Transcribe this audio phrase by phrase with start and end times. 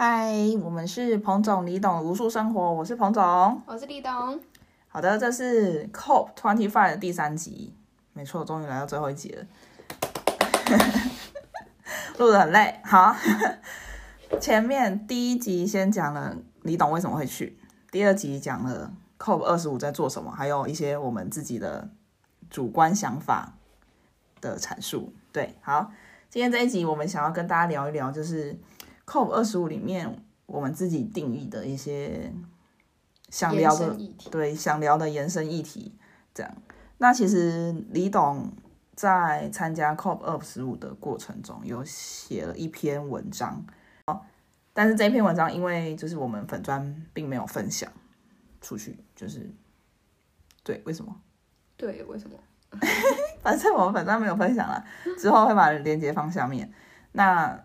[0.00, 0.32] 嗨，
[0.62, 4.40] 我们是彭总、李董无数生活，我是彭总，我是李董。
[4.86, 7.74] 好的，这是 COP Twenty Five 的第三集，
[8.12, 9.44] 没错，终于来到最后一集了，
[12.16, 12.78] 录的很累。
[12.84, 13.16] 好，
[14.40, 17.58] 前面第一集先讲了李董为什么会去，
[17.90, 21.90] 第二集讲了 COP 二十五在做什么，还有一些我们自己的
[22.48, 23.54] 主观想法
[24.40, 25.12] 的阐述。
[25.32, 25.90] 对，好，
[26.30, 28.56] 今天这一集我们想要跟大家聊一聊，就是。
[29.08, 32.30] COP 二十五里面，我们自己定义的一些
[33.30, 33.96] 想聊的，
[34.30, 35.94] 对，想聊的延伸议题，
[36.34, 36.54] 这样。
[36.98, 38.52] 那其实李董
[38.94, 43.64] 在参加 COP 二十五的过程中，有写了一篇文章，
[44.08, 44.20] 哦，
[44.74, 47.90] 但是这篇文章因为就是我们粉砖并没有分享
[48.60, 49.50] 出去，就是
[50.62, 51.16] 对，为什么？
[51.78, 52.36] 对，为什么？
[53.40, 54.84] 反正我们粉砖没有分享了，
[55.18, 56.70] 之后会把链接放下面。
[57.12, 57.58] 那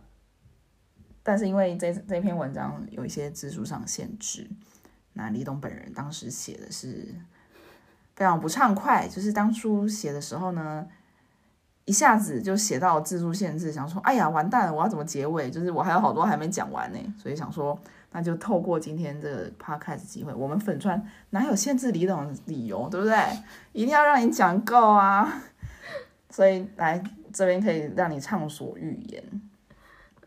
[1.24, 4.46] 但是因为这这篇文章有一些字数上限制，
[5.14, 7.16] 那李董本人当时写的是
[8.14, 10.86] 非常不畅快，就是当初写的时候呢，
[11.86, 15.50] 一下子就写到字数限制，想说哎呀完蛋了，我要怎么结尾？
[15.50, 17.80] 就是我还有好多还没讲完呢，所以想说
[18.12, 23.18] 那就透过今天这个 podcast 机会，我们粉川哪有限制李董的理由，对不对？
[23.72, 25.42] 一定要让你讲够啊！
[26.30, 29.24] 所以来这边可以让你畅所欲言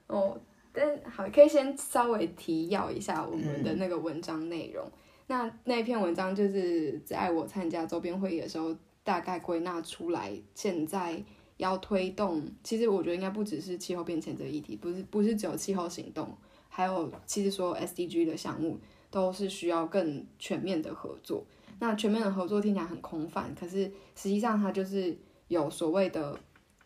[0.07, 0.41] 哦。
[0.77, 4.87] 但好，可以先稍微提要一下我们的那个文章内容。
[5.29, 11.21] 那那篇文章就是在我参加周边会议的时候，大概归纳出来，现在
[11.57, 12.47] 要推动。
[12.63, 16.37] 其实我觉得应该不只是气候变迁这个议题，不是不是只有气候行动，
[16.69, 18.79] 还有其实说 SDG 的项目
[19.11, 21.43] 都是需要更全面的合作。
[21.79, 25.17] 那全面的合作听起来很空泛，可是实际上它就是
[25.49, 26.39] 有所谓的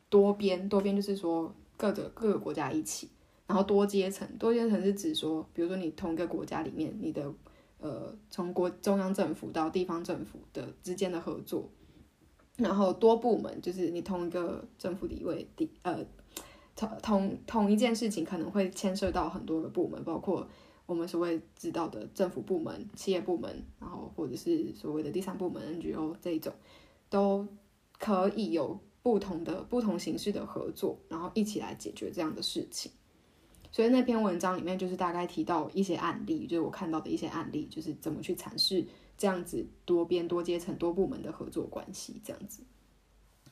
[0.08, 3.08] 多边，多边就是说各个各个国家一起。
[3.50, 7.34] 然后多阶层，多阶层是指说，比如说你同一个国家里面，你的
[7.80, 11.68] 呃从国中央政府到地方政府的之间的合作，
[12.56, 15.98] 然后多部门就是你同一个政府里位地呃
[16.76, 20.46] 同同同一件事情可能会牵涉到很多个部门，包括
[20.86, 23.50] 我们所谓知道的政府部门、企业部门，
[23.80, 26.52] 然后或者是所谓的第三部门 NGO 这一种，
[27.08, 27.44] 都
[27.98, 32.92] 可以有不同的不同形式的合作，然后一起来解决这样的事情。
[33.72, 38.84] 所以那篇文章里面就是大概提到一些案例，就是我看到的一些案例，就是怎么去阐释
[39.16, 42.64] 这样子多边、多阶层、多部门的合作关系这样子。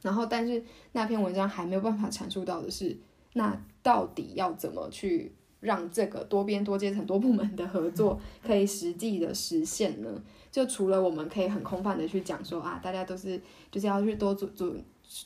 [0.02, 2.96] 然后，但是那篇文章还没有办法阐述到的是，
[3.34, 10.22] 那到底要怎么去让这个多边、多阶层、多部门的合作可以实际的实现呢？
[10.50, 13.40] 就除了我们可以很空泛的去讲说啊，大家都是
[13.70, 14.74] 就是要去多做做。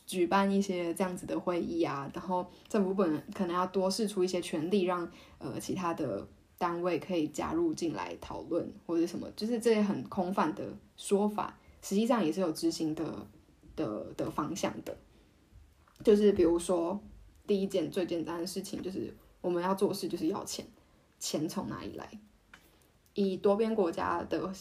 [0.07, 6.25] 举办一些这样子的会议啊，然后政府本可能要多试出一些权利，让呃其他的
[6.57, 10.65] 单位可以加入进来讨论或者什么，就是这些很空泛的
[10.97, 13.27] 说法，实际上也是有执行的
[13.75, 14.97] 的的方向的。
[16.05, 17.01] 就是比如说
[17.47, 20.65] 第一件最简单的事情，就是我们要做事就是要钱，
[21.19, 22.09] 钱从哪里来？
[23.15, 24.53] 以多边国家的。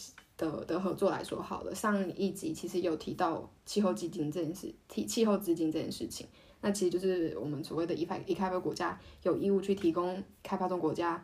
[0.42, 6.28] 的的合作来说好了，上一集其实有提到气候基金这件事，提气候资金这件事情，
[6.62, 11.24] 那其实就是我们所谓的已发已开发国家有义务去提供开发中国家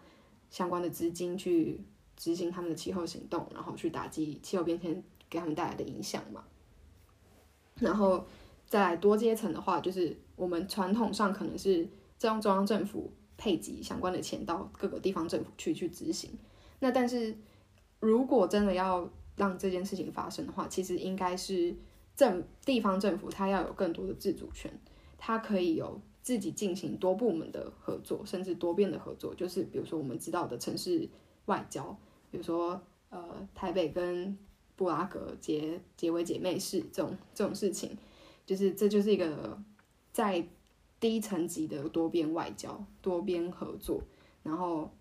[0.51, 1.81] 相关的资金去
[2.15, 6.43] 执行他们的气候行动，然后去打击气候变迁给他们带来的影响嘛。
[7.79, 8.23] 然后
[8.67, 11.89] 再来多阶层的话，就是我们传统上可能是
[12.19, 16.29] 中中央政府配给相关的钱到各个地方政府去去执行，
[16.79, 17.35] 那但是。
[17.99, 21.75] 如果真的要让这件事情发生的话，其实应该是
[22.15, 24.71] 政地方政府，它要有更多的自主权，
[25.17, 29.33] 它可以有自己进行多部门的合作，甚至多边的合作。
[29.33, 31.09] 就是比如说我们知道的城市
[31.45, 31.97] 外交，
[32.29, 34.37] 比如说呃台北跟
[34.75, 37.97] 布拉格结结为姐妹市这种这种事情，
[38.45, 39.59] 就是这就是一个
[40.11, 40.47] 在
[40.99, 44.01] 低层级的多边外交、多边合作，
[44.43, 44.91] 然后。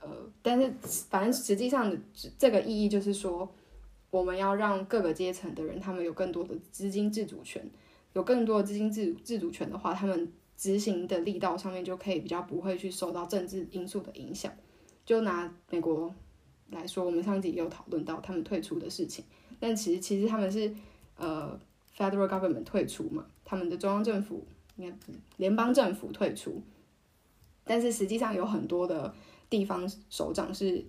[0.00, 0.08] 呃，
[0.42, 0.72] 但是
[1.08, 1.96] 反正实际上的
[2.36, 3.48] 这个意义就是说，
[4.10, 7.64] 我们要让各个阶层的人，他们有更多的资金自主权，
[8.12, 14.52] 有更多的资金自自主权的话，他们执行的力道上面就可以比较不会去受到政治因素的影响。
[15.06, 16.12] 就拿美国
[16.70, 19.24] 来说，我们上集也有讨论到他们退出的事情，
[19.60, 20.74] 但其实其实他们是
[21.16, 21.56] 呃
[21.96, 24.44] federal government 退出嘛，他们的中央政府
[24.76, 24.96] 应该
[25.36, 26.60] 联邦政府退出，
[27.62, 29.14] 但是实际上有很多的。
[29.52, 30.82] 地方首长是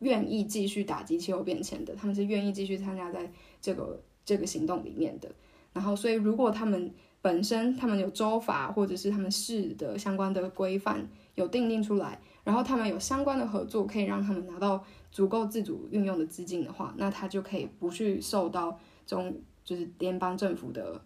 [0.00, 5.34] 愿意继续打击气候变迁的，他们是愿意继续参加在这个这个行动里面的。
[5.72, 6.92] 然后，所以如果他们
[7.22, 21.02] 本身他们有州法或者是他们市的相关的规范有定定出来，然后他们有相关的合作，可以让他们拿到足够自主运用的资金的话，那他就可以不去受到中就是联邦政府的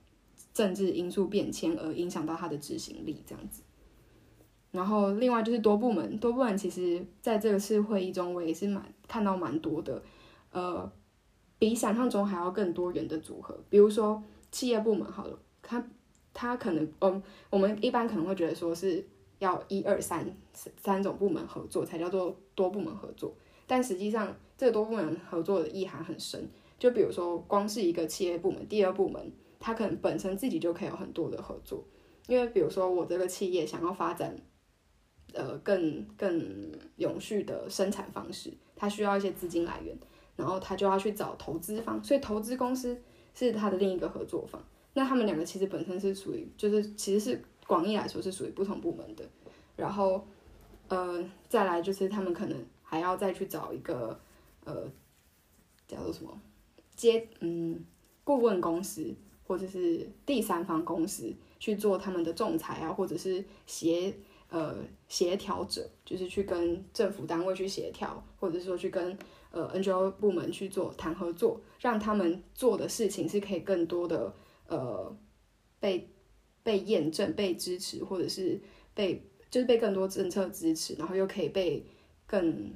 [0.52, 3.62] 政治因素变迁而影响到他的执行力这样子。
[4.70, 10.02] 然后另外就是多部门，多部门其实在这个次会议中，我也是蛮看到蛮多的，
[10.52, 10.90] 呃，
[11.58, 13.58] 比想象中还要更多元的组合。
[13.68, 15.84] 比如说企业部门好了，它
[16.32, 19.06] 它可能，嗯，我们一般可能会觉得说是。
[19.40, 23.32] 要一二三三种部门合作才叫做多部门合作，
[23.68, 26.50] 但实际上这个多部门合作的意涵很深。
[26.76, 31.84] 就比如说，光是一个企业部门，第二部门它可能本身自己就可以有很多的合作。
[32.26, 34.34] 因为比如说，我这个企业想要发展
[35.34, 39.96] 呃更更永续的生产方式，它需要一些资金来源，
[40.36, 43.00] 然后他就要去找投资方，所以投资公司
[43.34, 44.62] 是他的另一个合作方。
[44.94, 47.42] 那他们两个其实本身是属于，就是其实是。
[47.68, 49.22] 广义来说是属于不同部门的，
[49.76, 50.26] 然后，
[50.88, 54.18] 呃，再来就是他们可能还要再去找一个，
[54.64, 54.90] 呃，
[55.86, 56.40] 叫做什么
[56.96, 57.84] 接嗯
[58.24, 59.14] 顾问公司
[59.46, 64.14] 或者是第三方公司去做他们的仲裁啊，或者是协
[64.48, 64.76] 呃
[65.08, 69.16] 协调者，就是去跟政府单位去协调，或者说去跟
[69.50, 74.34] 呃 NGO 部门去做谈合作，让他们做的事情是可以更多的
[74.66, 75.16] 呃
[75.80, 76.08] 被。
[76.64, 78.60] 被验证、被支持，或者是
[78.92, 81.82] 被就是被更多政策支持，然后又可以被
[82.26, 82.74] 更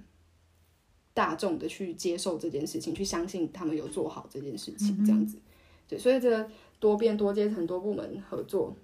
[1.12, 5.38] 大众的去接受这件事情，去相信他们有做好这件事情，这样子。
[5.86, 6.48] 对，所以这个
[6.80, 8.74] 多边、多阶层、多部门合作，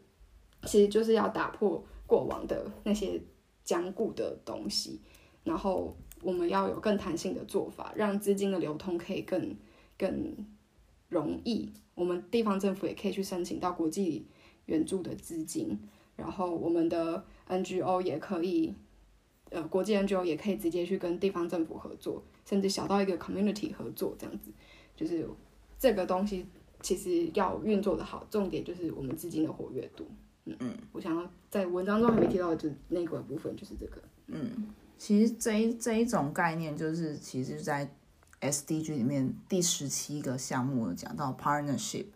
[0.64, 3.22] 其实就是要打破过往的那些
[3.62, 4.98] 僵固的东西，
[5.44, 9.54] 然后我们要有更弹性的做法，让资金的流通可以更
[9.96, 10.34] 更
[11.08, 11.70] 容易。
[11.94, 14.26] 我们地方政府也可以去申请到国际。
[14.68, 15.78] 援助的资金，
[16.14, 18.74] 然后我们的 NGO 也可以，
[19.48, 24.50] 呃，国际 NGO 也可以直接去跟地方政府合作，甚至小到一个 community 合作这样子，
[24.94, 25.26] 就是
[25.78, 26.44] 这个东西
[26.82, 30.06] 其实要运作的好，重点就是我们资金的活跃度。
[30.48, 34.00] 嗯嗯，我想要在文章中还没提到的就那个部分就是这个。
[34.26, 34.66] 嗯，
[34.96, 37.90] 其实这一这一种概念就是其实在
[38.40, 42.06] SDG 里面第十七个项目讲到 partnership。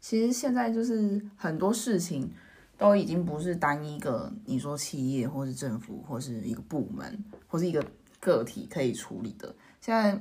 [0.00, 2.30] 其实现在就是很多事情
[2.78, 7.84] 都已经不是单一个，你说企业或是政府或是一个部门或是一个
[8.18, 9.54] 个体可以处理的。
[9.80, 10.18] 现在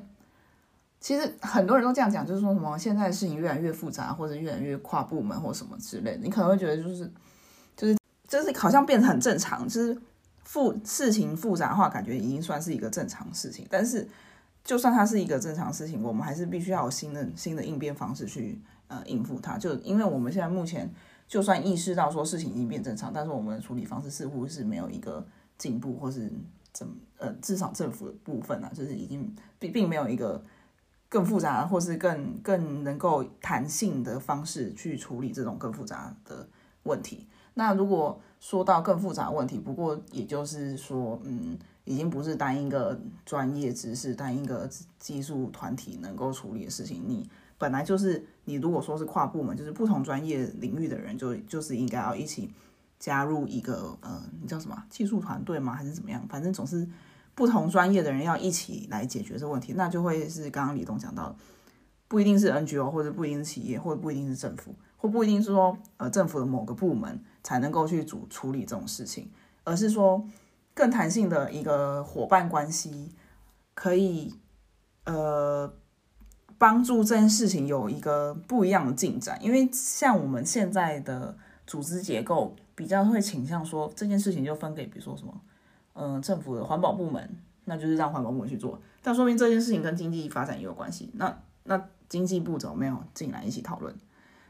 [0.99, 6.17] 其实很多人都这样讲，就是说什么现在事情越来越复杂，或者越来越跨部门或什么之类的。
[6.23, 7.09] 你可能会觉得就是
[8.29, 10.01] 就是好像变得很正常，就是
[10.45, 13.67] 复事情复杂化，感觉已经算是一个正常事情。
[13.69, 14.07] 但是
[14.63, 18.61] 就算它是一个正常事情，我们还是必须要有新的新的应变方式去。
[18.89, 20.91] 呃，应付它，就因为我们现在目前
[21.27, 25.23] 就算意识到说事情已经变正常，但是我们的处理方式似乎是没有一个
[25.59, 26.27] 进步，或是
[26.73, 26.87] 怎
[27.19, 30.43] 呃，至少政府的部分啊，就是已经并并没有一个
[31.07, 36.49] 更复杂或是更更能够弹性的方式去处理这种更复杂的
[36.81, 37.27] 问题。
[37.59, 47.29] 那如果说到更复杂的问题，不过也就是说，嗯，已经不是单一个专业知识、单一个技术团体能够处理的事情，你。
[47.57, 52.49] 本来就是你如果说是跨部门，就是不同专业领域的人，就就是应该要一起
[52.97, 55.73] 加入一个呃，你叫什么技术团队吗？
[55.73, 56.25] 还是怎么样？
[56.29, 56.87] 反正总是
[57.35, 61.35] 不同专业的人要一起来解决这个问题，那就会是刚刚李东讲到，
[62.07, 69.31] 不一定是 NGO 或者不一定是企业，或者不一定是政府，或不一定是说呃政府的某个部门才能够去主处理这种事情，
[69.63, 70.23] 而是说
[70.75, 73.11] 更弹性的一个伙伴关系，
[73.73, 74.35] 可以
[75.05, 75.73] 呃。
[76.57, 85.41] 帮助这件事情有一个不一样的进展，因为像我们现在的组织结构比较会倾向说这件事情就分给比如说什么，
[85.93, 88.77] 嗯，政府的环保部门，那就是让环保部门去做。
[89.01, 93.95] 但说明这件事情跟经济发展也有关系，那那经济部怎么没有进来一起讨论？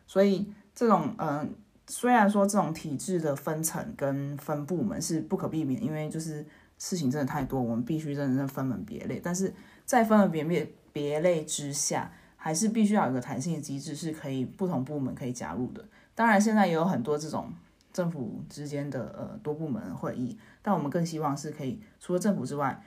[0.07, 1.53] 所以这种嗯，
[1.89, 6.45] 虽然说这种体制的分层跟分部门是不可避免，因为就是
[6.77, 9.19] 事情真的太多，我们必须真的分门别类。
[9.21, 9.53] 但是
[9.83, 10.71] 在分门别别。
[10.91, 15.85] 别类之下，还是必须要有一个弹性机制，是可以不同部门可以加入的。
[16.15, 17.53] 当然，现在也有很多这种
[17.93, 22.83] 政府之间的呃多部门会议，但我们更希望是可以除了政府之外，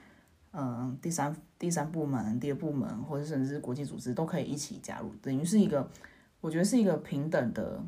[0.51, 5.89] 嗯，第三第三部门、第二部门或者甚至是国际组织都可以一起加入，等于是一个
[6.41, 7.81] 我觉得是一个平等的，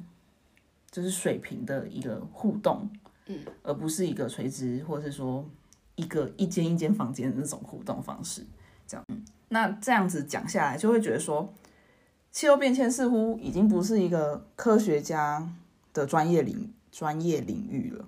[0.95, 2.89] 就是水平的一个互动，
[3.25, 5.45] 嗯，而不是一个垂直或者是说
[5.95, 8.45] 一个一间一间房间的那种互动方式，
[8.87, 9.21] 这样，嗯。
[9.49, 11.53] 那这样子讲下来，就会觉得说，
[12.31, 15.45] 气候变迁似乎已经不是一个科学家
[15.91, 18.07] 的专业领专业领域了。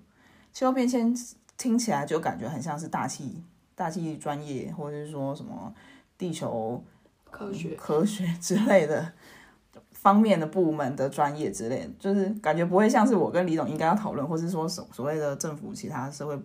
[0.53, 1.13] 气候变迁
[1.57, 3.43] 听起来就感觉很像是大气
[3.75, 5.75] 大气专业，或者是说什么
[6.17, 6.81] 地球
[7.29, 9.11] 科学科学之类的
[10.01, 16.39] 方面的部门的专业之类，就是感觉不会像是我跟李总应该要讨论，或是说所所谓的政府其他社会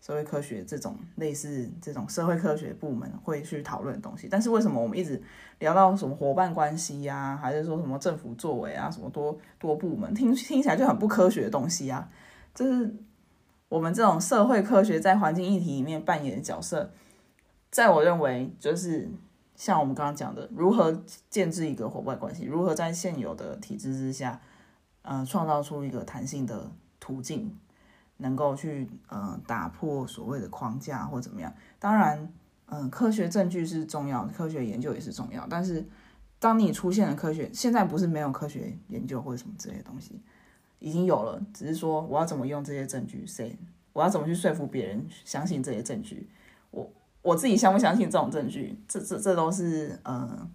[0.00, 4.28] 社会科学这种类似这种社会科学部门会去讨论的东西。
[4.28, 5.20] 但是为什么我们一直
[5.60, 12.08] 聊到什么伙伴关系呀、还是说什么政府作为啊，什么多多部门，听听起来就很不科学的东西啊？
[12.54, 12.94] 就是
[13.68, 16.90] 我们这种社会科学在环境议题里面扮演的角色，
[17.70, 19.08] 在我认为就是
[19.56, 24.40] 像我们刚刚讲的，如何建制一个伙伴关系，如何在现有的体制之下，
[25.02, 26.70] 呃，创造出一个弹性的
[27.00, 27.56] 途径，
[28.18, 31.52] 能够去呃打破所谓的框架或怎么样。
[31.78, 32.32] 当然，
[32.66, 35.84] 嗯、科学证据是重要，科学研究也是重要，但是
[36.38, 40.20] 当你出现了科学，现在不是没有科学研究或者什么之类东西，
[40.80, 43.56] 已经有了，只是说我要怎么用这些证据，谁
[43.94, 46.28] 我要怎么去说服别人相信这些证据，
[47.26, 50.48] 我自己相不相信这种证据，这这这都是呃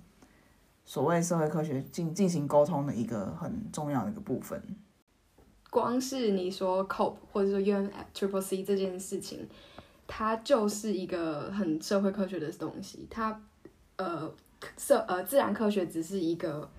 [0.85, 4.61] 所谓社会科学进进行沟通的一个很重要的一个部分。
[5.69, 9.47] 光是你说 COPE 或者说 UN Triple C 这件事情，
[10.07, 13.05] 它就是一个很社会科学的东西。
[13.09, 13.41] 它
[13.97, 14.33] 呃
[14.77, 16.69] 社呃自然科学只是一个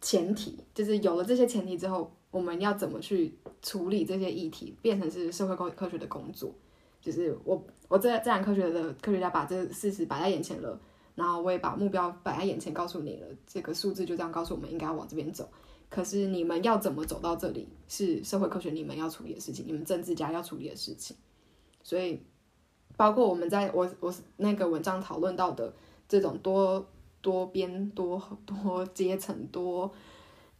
[0.00, 6.52] 前提，就是有了这些前提之后，我们要怎么去处理这些议题，变成是社会科科学的工作。
[7.04, 10.80] 就是我我这自然科学的科学家把这事实摆在眼前了，
[11.14, 15.46] 然后我也把目标摆在眼前，告诉你了，这个数字就这样告诉我们应该往这边走。
[15.90, 21.14] 可是你们要怎么走到这里，是社会科学你们要处理的事情，你们政治家要处理的事情。
[21.82, 22.22] 所以，
[22.96, 25.74] 包括我们在我我那个文章讨论到的
[26.08, 26.88] 这种多
[27.20, 29.92] 多边、多多阶层、多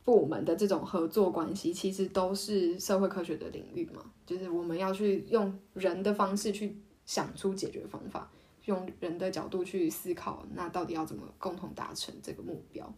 [0.04, 4.04] 部门的这种合作关系，其实都是社会科学的领域嘛。
[4.26, 8.30] 就是我们要去用人的方式去想出解决方法，
[8.66, 12.94] 用人的角度去思考，那到底要怎么共同达成这个目标？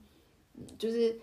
[0.54, 1.18] 嗯，就是。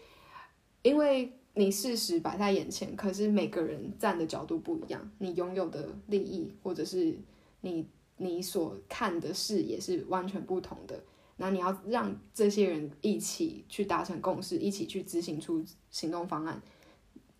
[0.85, 7.17] 因为你事实摆在眼前，可是每个人站的角度不一样，你拥有的利益或者是
[7.61, 7.87] 你
[8.17, 11.01] 你所看的视野是完全不同的。
[11.43, 16.61] 那你要让这些人一起去达成共识，一起去执行出行动方案，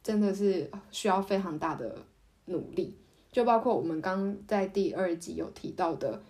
[0.03, 1.95] 真的是需要非常大的
[2.47, 2.97] 努力。
[3.31, 6.21] 就包括我们刚在第二集有提到的，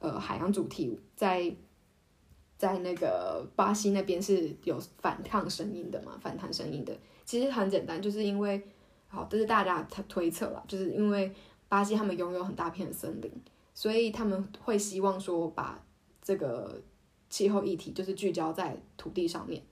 [0.00, 1.54] 呃，海洋主题在。
[2.58, 6.94] 在那个巴西那边是有反抗声音的嘛，反弹声音的。
[7.24, 8.62] 其实很简单，就是因为，
[9.08, 11.32] 好，这是大家推推测啦，就是因为
[11.70, 13.32] 巴西他们拥有很大片的森林，
[13.72, 15.82] 所以他们会希望说把
[16.20, 16.78] 这个
[17.30, 19.62] 气候议题就是聚焦在土地上面，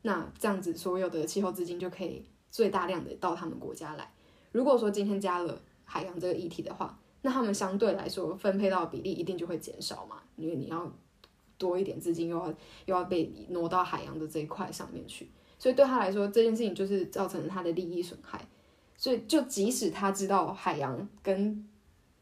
[0.00, 4.10] 那这样子所有的气候资金就可以最大量的到他们国家来。
[4.52, 10.90] 如果说今天加了海洋这个议题的话，那他们相对来说分配到的比例一定就会减少嘛，因为你要。
[11.60, 12.48] 多一点资金又要
[12.86, 18.40] 又要被挪到海洋的这一块上面去，所以对他来说这件事情就是造成了他的利益损害。
[18.96, 21.68] 所以就即使他知道海洋跟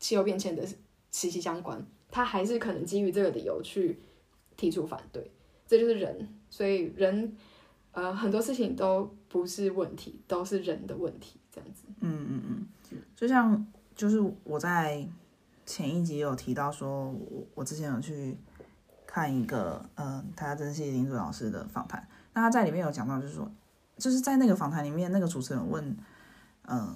[0.00, 0.66] 气候变迁的
[1.12, 1.80] 息息相关，
[2.10, 4.00] 他还是可能基于这个理由去
[4.58, 5.30] 提出反对。
[5.66, 7.34] 这就是人，所以人
[7.92, 11.84] 呃很多事情都不是问题，都是人的问题，这样子。
[12.00, 12.42] 嗯嗯
[12.90, 15.08] 嗯，就像就是我在
[15.64, 18.36] 前一集有提到说，我我之前有去。
[19.10, 23.50] 看一个，呃，他珍惜林祖老师的访谈，那他在里面有讲到，就是说，
[23.96, 25.96] 就是在那个访谈里面，那个主持人问，
[26.66, 26.94] 嗯，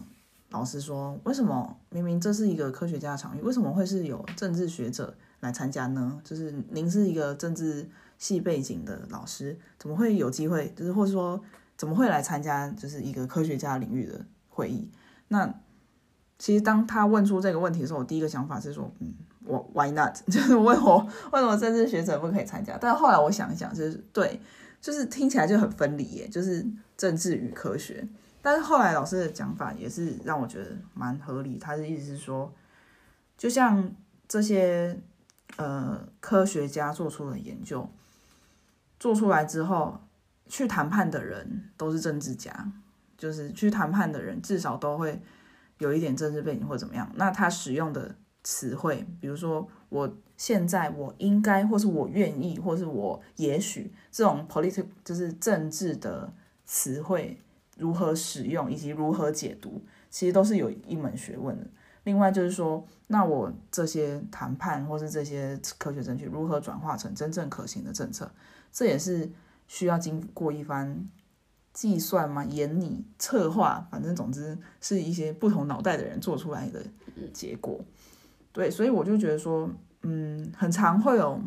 [0.50, 6.20] 老师说，为什么明明这是一个科学家的场域，为什么会是有政治学者来参加呢？
[6.24, 11.40] 就是您是一个政治系背景的老师，怎么会有机会，就是或者说
[11.76, 14.90] 怎么会来参加，就是一个科学家领域的会议？
[15.28, 15.54] 那
[16.38, 19.14] 其实当他问出这个问题的时候，我第一个想法是说，嗯。
[19.44, 20.16] 我 Why not？
[20.30, 22.78] 就是为我为什么政治学者不可以参加？
[22.80, 24.40] 但是后来我想一想，就是对，
[24.80, 26.64] 就是听起来就很分离耶，就是
[26.96, 28.06] 政治与科学。
[28.40, 31.58] 但是后来老师的讲法也是让我觉得蛮合理。
[31.58, 32.52] 他的意思是说，
[33.36, 33.92] 就像
[34.28, 34.96] 这些
[35.56, 37.88] 呃科学家做出了研究，
[38.98, 40.00] 做出来之后
[40.48, 42.72] 去谈判的人都是政治家，
[43.16, 45.20] 就是去谈判的人至少都会
[45.78, 47.10] 有一点政治背景或怎么样。
[47.14, 48.16] 那他使用的。
[48.44, 56.34] 词汇，比如说我现在我应该，或是我愿意，或是我也许，这种 political 就是政治的
[56.66, 57.38] 词汇
[57.76, 59.80] 如何使用以及如何解读，
[60.10, 61.64] 其实都是有一门学问的。
[62.04, 68.30] 另外就是说，那我这些谈判或是这些科学证据如何转化成真正可行的政策，
[68.72, 69.30] 这也是
[69.68, 71.08] 需要经过一番
[71.72, 76.82] 计算嘛、研拟、策划，反正总之是一些不同脑袋的人做出来的
[77.32, 77.84] 结果。
[78.52, 79.70] 对，所以我就觉得说，
[80.02, 81.40] 嗯，很常会有，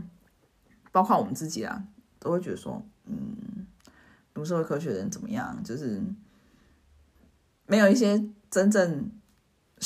[0.92, 1.84] 包括我们自己啊，
[2.18, 3.68] 都会觉得说，嗯，
[4.34, 6.02] 读社会科学的人怎么样，就是
[7.68, 9.12] 没有一些真正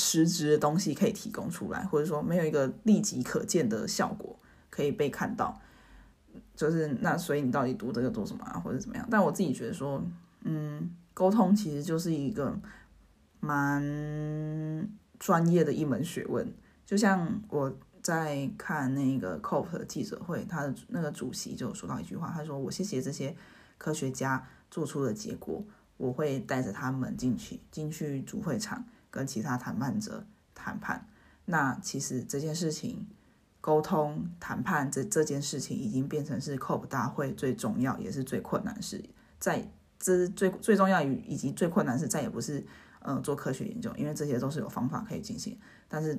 [0.00, 4.38] 实质的东西可以提供出来，或者说没有一个立即可见的效果
[4.70, 5.60] 可以被看到，
[6.56, 9.06] 就是那所以你到底读这个做什么啊，或者怎么样？
[9.10, 10.02] 但我自己觉得说，
[10.44, 12.58] 嗯，沟通其实就是一个
[13.40, 16.52] 蛮专业的一门学问，
[16.86, 17.76] 就像我。
[18.02, 23.36] 在看那个 COP 的记者会，他的那个主席就说到一句话，他说：“我谢谢这些
[23.76, 25.62] 科学家做出的结果，
[25.98, 31.06] 我会带着他们进去进去主会场跟其他谈判者谈判。
[31.44, 33.06] 那其实这件事情，
[33.60, 39.04] 沟通谈判这这件事情已经变成是 COP 大会最重要也是最困难事，
[39.38, 42.66] 在这最最重要与以及最困难是再也不是
[43.00, 46.18] 呃做科学研究，因为这些都是有方法可以进行，但是。”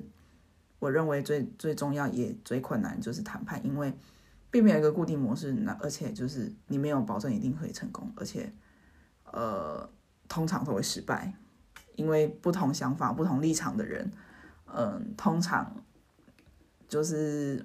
[0.82, 3.96] 我认为最最重要也最困难就是谈判，因为
[4.50, 8.52] 并没有一个固定模式，那而且就是你没有保证一定可以成功，而且
[9.26, 9.88] 呃
[10.28, 11.32] 通常都会失败，
[11.96, 14.10] 因为不同想法、不同立场的人，
[14.66, 15.74] 嗯，通常
[16.88, 17.64] 就是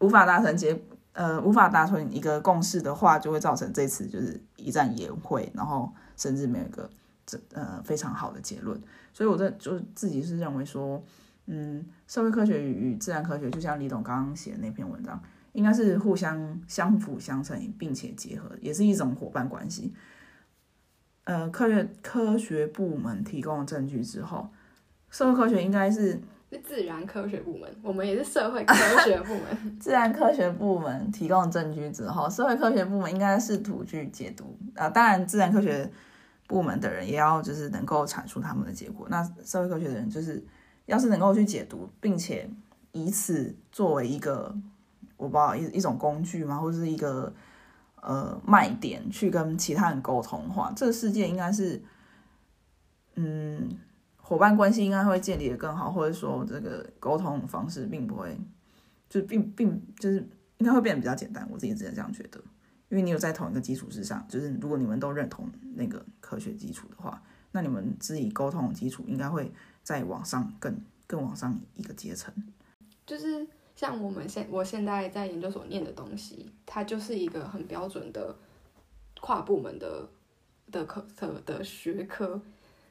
[0.00, 0.80] 无法达成结
[1.12, 6.88] 呃无法达成一个共识的话，就会造成这次就是一战也会，然后甚至没有一个
[7.26, 8.80] 这呃非常好的结论，
[9.12, 11.02] 所以我这就自己是认为说。
[11.46, 19.92] 嗯，社会科学与自然科学，就像李董刚刚写的那篇文章，应该是互相相辅相成，并且结合，也是一种伙伴关系。
[21.24, 24.48] 呃，科学科学部门提供证据之后，
[25.10, 26.20] 社会科学应该是
[26.62, 29.78] 自然科学部门，我们也是社会科学部门。
[29.80, 34.56] 自然科学部门提供证据之后，社会科学部门应该试图去解读。
[34.74, 35.90] 啊，当然，自然科学
[36.46, 39.06] 部门的人也要就是能够阐述他们的结果。
[39.10, 40.42] 那社会科学的人就是。
[40.86, 42.46] 要是能够去解读，并且
[42.92, 44.54] 以此作为一个
[45.16, 47.32] 我不知道一一种工具嘛，或者是一个
[48.04, 51.82] 呃卖点，去跟其他人沟通的话，这个世界应该是
[53.14, 53.68] 嗯
[54.16, 58.38] 伙伴关系应该会建立的更好，或者说这个沟通方式并不会
[59.08, 60.18] 就并并就是
[60.58, 61.48] 应该会变得比较简单。
[61.50, 62.38] 我自己直接这样觉得，
[62.90, 69.52] 因为你有在同一个基础之上，就是如果你们都认同那个科学基础的话，那你们自己沟通的基础应该会。
[69.84, 70.74] 再往上更
[71.06, 72.32] 更往上一个阶层，
[73.04, 78.36] 就是像我们现我现在在研究所念的东西，它就是一个很标准的
[79.20, 80.08] 跨部门的
[80.70, 82.40] 的科的的学科。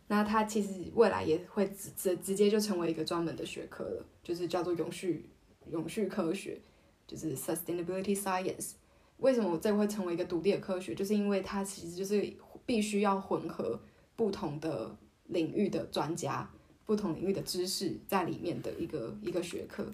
[0.07, 5.29] 那它其实未来也会直直直接就成为一个专门的学科了，就是叫做永续
[5.71, 6.59] 永续科学，
[7.07, 8.73] 就是 sustainability science。
[9.17, 10.93] 为什么我这会成为一个独立的科学？
[10.93, 12.33] 就是因为它其实就是
[12.65, 13.79] 必须要混合
[14.17, 14.93] 不同的
[15.27, 16.49] 领域的专家。
[16.85, 19.85] 不同领域的知识在里面的一个一个学科，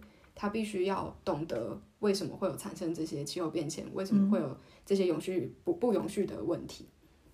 [0.42, 6.88] 他必须要懂得为什么会有产生这些气候变迁，为什么会有这些永续不不永续的问题，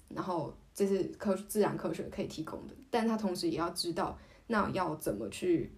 [0.10, 5.72] 然后这是科自然科学可以提供的，但他同时也要知道那要怎么去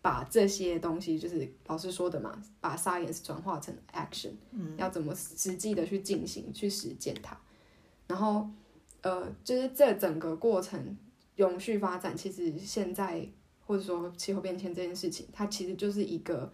[0.00, 4.32] 把这些东西，就是老师说的嘛，把 science 转化成 action，
[4.76, 7.40] 要怎么实际的去进行去实践它，
[8.08, 8.50] 然后
[9.02, 10.98] 呃，就是这整个过程。
[11.36, 13.26] 永续发展其实现在
[13.66, 16.52] 或者说气候变迁这件事情，它其实就是一个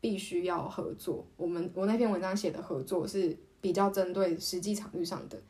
[0.00, 1.26] 必须要合作。
[1.36, 5.40] 我们我那篇文章写的合作是比较针对实际场域上的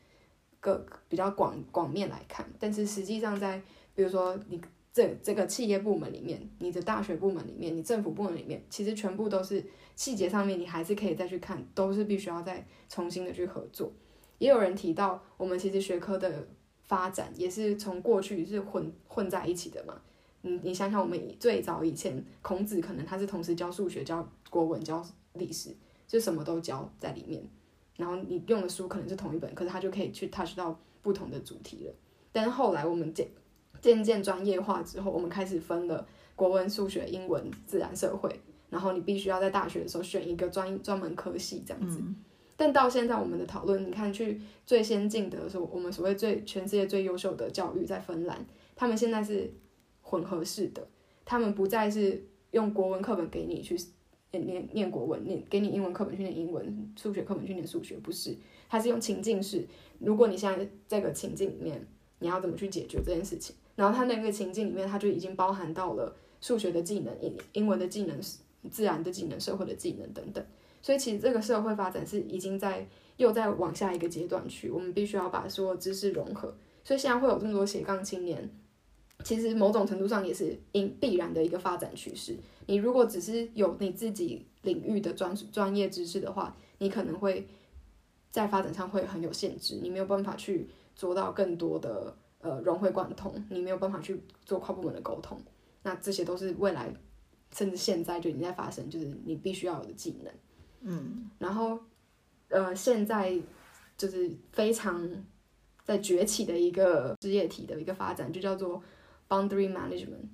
[0.59, 3.61] 各比较广广面来看，但是实际上在
[3.93, 4.61] 比如说你
[4.93, 13.91] 这这个企业部门里面，你的大学部门里面，你政府部门里面，其实全部都是细节上面你还是可以再去看，都是必须要再重新的去合作。
[14.37, 16.47] 也有人提到，我们其实学科的。
[16.83, 20.01] 发展也是从过去是混混在一起的嘛，
[20.41, 25.75] 你你想想，我们最早以前，孔子可能他是同时教数学、教国文、教历史，
[26.07, 27.43] 就什么都教在里面。
[27.97, 31.93] 然后你用的书可能是同一本，可是他就可以去 touch 到不同的主题了。
[32.31, 33.27] 但是后来我们渐
[33.79, 42.01] 渐渐专业化之后，我们开始分了国文、数学、英文、自然、社会，然后你必须要在大学的时候选一个专专门科系这样子。
[42.57, 48.43] 但到现在，我们的讨论，你看，去最先进的，所我们所谓最全世界最优秀的教育，在芬兰，
[48.75, 49.51] 他们现在是
[50.11, 50.85] 混合式的，
[51.23, 52.21] 他们不再是
[52.51, 53.77] 用国文课本给你去
[54.31, 58.35] 念念念国文，念给你英文课本去念英文，数学课本去念数学，不是，
[58.67, 59.65] 它是用情境式。
[59.99, 61.87] 如果你现在这个情境里面，
[62.19, 63.55] 你要怎么去解决这件事情？
[63.77, 68.19] 然后它那个情境里面，它就已经包含到了数学的技能、英英文的技能、
[68.69, 70.45] 自然的技能、社会的技能等等。
[70.81, 76.53] 所以其实这个社会发展是已经在又在往下一个阶段去，我们必须要把所有知识融合。
[76.83, 78.49] 所以现在会有这么多斜杠青年，
[79.23, 82.35] 其实某种程度上也是因必然的一个发展趋势。
[82.67, 87.47] 你如果只是有你自己领域的专专业知识的话，你可能会
[88.29, 95.39] 在发展上会很有限制，你没有办法去做到更多的呃融会贯通，你没有办法去做跨部门的沟通。
[95.83, 96.93] 那这些都是未来
[97.53, 100.33] 甚至现在就已经在发生，就是你必须要有的技能。
[100.81, 101.79] 嗯，然后
[102.49, 103.37] 呃，现在
[103.97, 105.09] 就是非常
[105.83, 108.81] 在崛起的一个职业体的一个发展，就叫做
[109.31, 110.27] boundary management。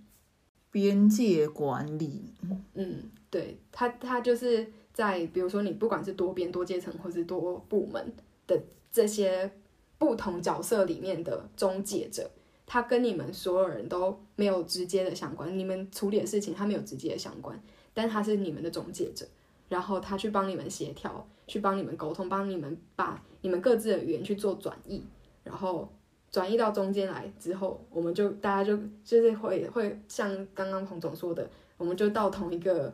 [0.71, 2.33] 边界管理，
[2.73, 8.13] 嗯，对，它它就是在比如说你不管是多边、多阶层或是多部门
[8.45, 9.51] 的这些
[9.97, 12.29] 不同角色里面的中介者，
[12.65, 17.59] 他跟你们所有人都没有直接的相关，你们处理的事情他没有直接的相关，
[17.93, 19.25] 但他是你们的中介者，
[19.69, 25.01] 然后他去帮你们协调，去帮你们沟通，帮你们把你们各自的语言去做转译，
[25.43, 25.91] 然后
[26.31, 32.93] 转移到中间来之后，我们就大家就就是会会像刚刚彭总说的，我们就到同一个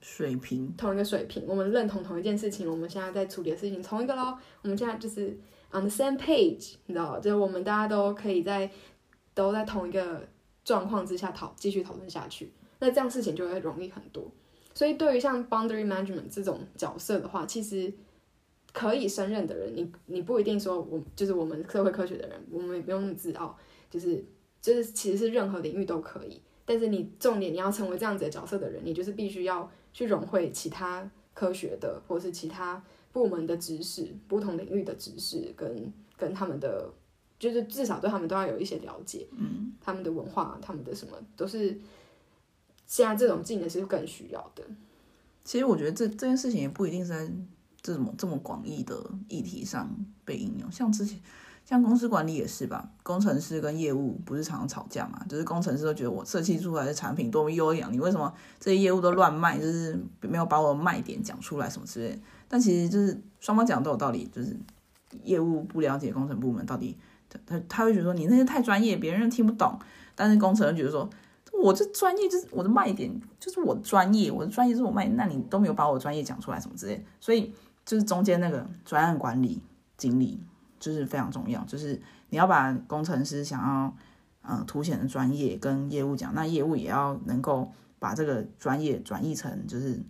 [0.00, 5.28] 水平，同一个水平，我们认同同一件事情，我们现在在处理的事情同一个咯，我们现在就是
[5.70, 8.70] on the same page，你知道就是我们大家都可以在
[9.32, 10.26] 都在同一个
[10.64, 14.30] 状况之下讨继续讨论下去，那这样事情就会容易很多。
[14.74, 17.92] 所以对于像 boundary management 这种角色的话，其实
[18.72, 23.56] 可以胜任的人，你你不一定说我就是我们社会科学的人，我们也不用那么自傲，
[23.90, 24.24] 就是
[24.60, 26.40] 就是其实是任何领域都可以。
[26.64, 32.80] 但是你重点你要成为这样子的角色的人，你就是必须要去融会其他科学的或是其他
[33.12, 36.88] 部门的知识、不同领域的知识跟跟他们的，
[37.40, 41.76] 就是至少对他们都要有一些了解，嗯，他们的文化、他们的什么都是
[42.86, 44.62] 现在这种技能是更需要的。
[45.42, 47.28] 其实我觉得这这件事情也不一定是在
[47.82, 48.96] 这种这么广义的
[49.28, 49.88] 议题上
[50.24, 51.18] 被应用，像之前
[51.64, 62.20] 像公司管理也是吧，工程师跟业务不是常常吵架嘛，就是工程师都觉得我设计出来的产品多么优良，你为什么这些业务都乱卖，就是没有把我的卖点讲出来什么之类。
[62.48, 64.56] 但其实就是双方讲的都有道理，就是
[65.22, 66.96] 业务不了解工程部门到底，
[67.28, 69.78] 他他他会觉得说你那些太专业，别人听不懂，
[70.14, 71.08] 但是工程觉得说。
[71.52, 77.52] 我这专业就是我的卖点，就是我的专业，我的专业是我卖，那你都没有把我专业讲出来什么之类，所以
[77.90, 79.60] 就是中间那个专案管理
[79.96, 80.40] 经理
[80.78, 83.92] 就是非常重要，就是你要把工程师想要
[84.42, 90.00] 呃凸显的专业跟业务讲，那业务也要能够把这个专业转译成就是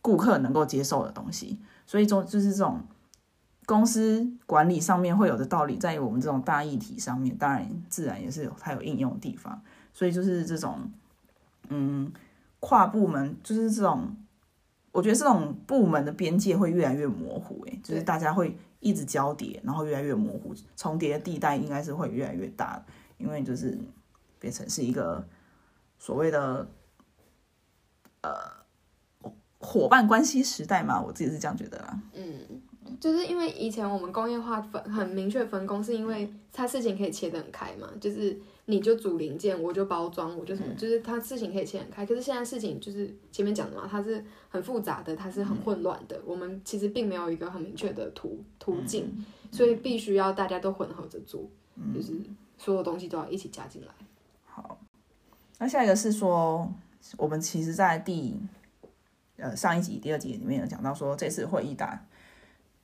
[0.00, 2.80] 顾客能够接受的东西，所以中就是这种
[3.66, 9.60] 公司管理上面会有的道理，在于我们这种大议题上面，当然自然也是有它有应用的地方。
[9.92, 10.90] 所以就是这种，
[11.68, 12.10] 嗯，
[12.60, 14.16] 跨部门就是这种，
[14.96, 22.82] 我觉得这种部门的边界会越来越模糊，诶，就是大家会一直交叠，然后越来越模糊，重叠的地带应该是会越来越大，
[23.18, 23.78] 因为就是
[24.38, 25.22] 变成是一个
[25.98, 26.66] 所谓的
[28.22, 28.30] 呃
[29.58, 32.00] 伙伴关系时代嘛，我自己是这样觉得啦。
[32.14, 32.62] 嗯，
[32.98, 42.04] 就是因为以前我们工业化分很明确分工，是因为它事情可以切得很开嘛，就是你就组零件，我就包装，我就什么，就是它事情可以切很开。
[42.04, 46.20] 可是现在事情就是前面讲的嘛，它是很复杂的，它是很混乱的。
[46.26, 51.48] 我们其实并没有一个很明确的途途径，所以必须要大家都混合着做，
[51.94, 52.12] 就是
[52.58, 53.88] 所有东西都要一起加进来。
[54.44, 54.78] 好，
[55.58, 56.68] 那下一个是说，
[57.16, 58.36] 我们其实，在第
[59.36, 61.98] 呃上一集、第二集里面有讲到说，这次会议的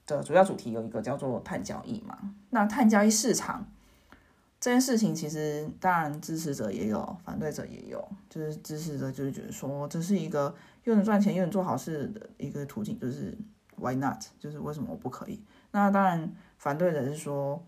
[0.06, 2.16] 的主要主题有一个叫做碳交易嘛。
[2.50, 3.66] 那碳交易市场
[4.62, 8.08] 这件事情，其实当然支持者也有，反对者也有。
[8.30, 13.36] 就是支持者就是觉得说，这是一个又能赚钱又能做好事的一个途径，就是
[13.76, 14.22] Why not？
[14.38, 15.42] 就是为什么我不可以？
[15.72, 17.66] 那当然，反对者是说，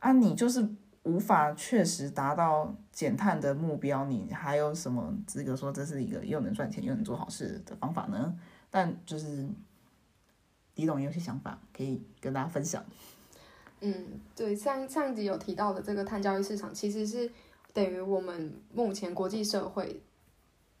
[0.00, 0.68] 啊，你就是。
[1.04, 8.34] 无法确实达到减碳的目标，你还有什么资格说这是一个又能赚钱又能做好事的方法呢？
[8.70, 9.46] 但就是
[10.76, 12.82] 李董有些想法可以跟大家分享。
[13.86, 17.30] 嗯，对，上上集有提到的这个碳交易市场，其实是
[17.72, 20.00] 等于我们目前国际社会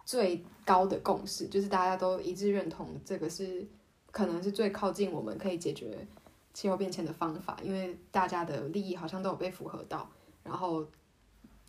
[0.06, 3.66] 最高的共识，就是大家都一致认同这个是
[4.10, 6.06] 可能是最靠近我们可以解决。
[6.54, 10.08] 气候变迁的方法，因为大家的利益好像都有被符合到，
[10.44, 10.86] 然后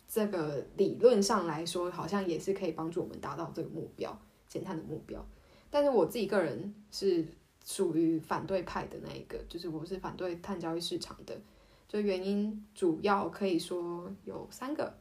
[0.08, 5.26] 这个理论上来说，好像也是可以帮助我们达到这个目标，减碳的目标。
[5.70, 7.24] 但是我自己个人是
[7.66, 11.38] 属于反对派的那一个，就是我是反对碳交易市场的。
[11.86, 14.96] 就原因主要可以说有三个。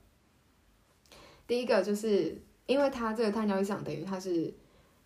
[1.48, 4.54] 第一个就是因为它这个碳交易市场等于它是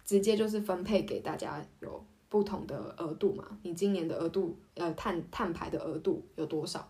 [0.04, 2.04] 直接就是分配给大家有。
[2.32, 6.88] 不同的额度嘛，你今年的额度，呃，碳碳排的额度有多少？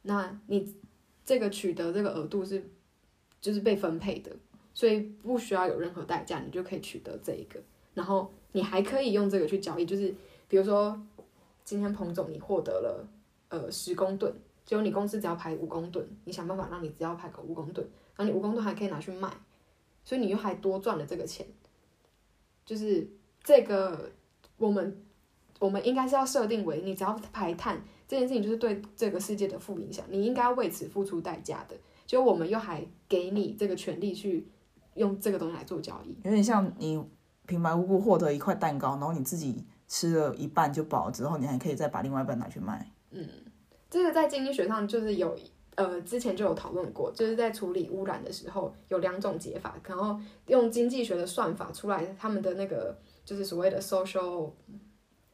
[0.00, 0.74] 那你
[1.22, 2.66] 这个取得这个额度是
[3.42, 4.34] 就是被分配的，
[4.72, 7.60] 所以不需要有任何代价，你就可以取得这一个。
[7.92, 10.14] 然后你还可以用这个去交易，就是
[10.48, 11.00] 比如说
[11.64, 13.08] 今天彭总你获得了
[13.48, 14.34] 呃十公吨，
[14.64, 17.86] 结果你公司只要排五公吨，你想办法让你只要排个五公吨，
[18.16, 19.30] 然后你五公吨还可以拿去卖，
[20.04, 21.46] 所以你又还多赚了这个钱。
[22.66, 23.08] 就是
[23.42, 24.10] 这个
[24.56, 25.02] 我们
[25.58, 31.76] 我们应该是要设定为，你只要排碳这件事情就是对这个世界的负影响，你应该为此付出代价的。
[32.06, 34.44] 就我们又还给你这个权利去
[34.94, 37.00] 用这个东西来做交易，有点像你
[37.50, 42.88] 平白无故获得一块蛋糕，然后你自己吃了一半就饱了之后，你还可以再把另外一半拿去卖。
[43.10, 43.28] 嗯
[43.90, 45.36] 这个在经济学上就是有
[45.74, 54.52] 呃之前就有讨论过，就是在处理污染的时候有两种解法，然后用经济学的算法出来，他们的那个就是所谓的 social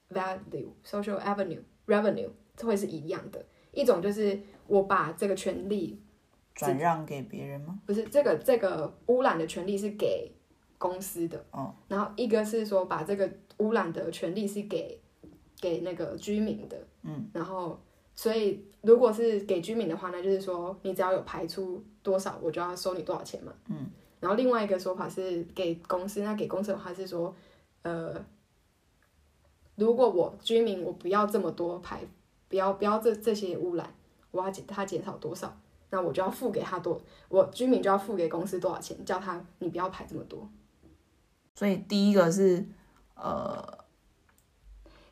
[0.08, 3.44] value、social avenue、revenue，这会是一样的。
[3.72, 6.00] 一种就是我把这个权利
[6.54, 7.78] 转让给别人吗？
[7.84, 10.32] 不是这个这个污染的权利是给
[10.78, 15.00] 公司的，哦，然后一个是说把这个污染的权利是给
[15.60, 17.80] 给那个居民的，嗯，然后
[18.14, 23.86] 所以如果是给居民的话，那就是说你只要有排出多少，我就要收你多少钱嘛，嗯，
[24.20, 27.34] 然后另外一个说法是给公司，那给公司的话是说，
[27.82, 28.14] 呃，
[29.76, 32.00] 如果我居民我不要这么多排，
[32.48, 33.94] 不要不要这这些污染，
[34.30, 35.58] 我要减他减少多少，
[35.88, 40.46] 那我就要付给他多，我居民就要付给公司多少钱，叫他你不要排这么多。
[41.56, 42.64] 所以第一个是
[43.14, 43.78] 呃，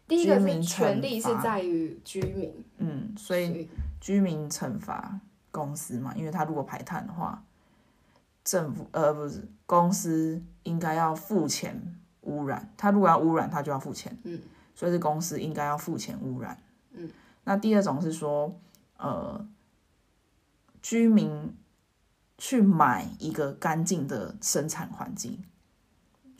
[0.06, 3.66] 第一个是居民权利是在于居民，嗯，所以
[3.98, 5.18] 居民惩罚
[5.50, 7.42] 公司嘛，因为他如果排碳的话，
[8.44, 14.38] 政府呃不是公司应该要付钱污染，他如果要污染，他就要付钱，嗯，
[14.74, 17.10] 所以是公司应该要付钱污染，嗯，
[17.44, 18.54] 那第二种是说，
[18.98, 19.48] 呃，
[20.82, 21.56] 居民
[22.36, 25.42] 去买一个干净的生产环境，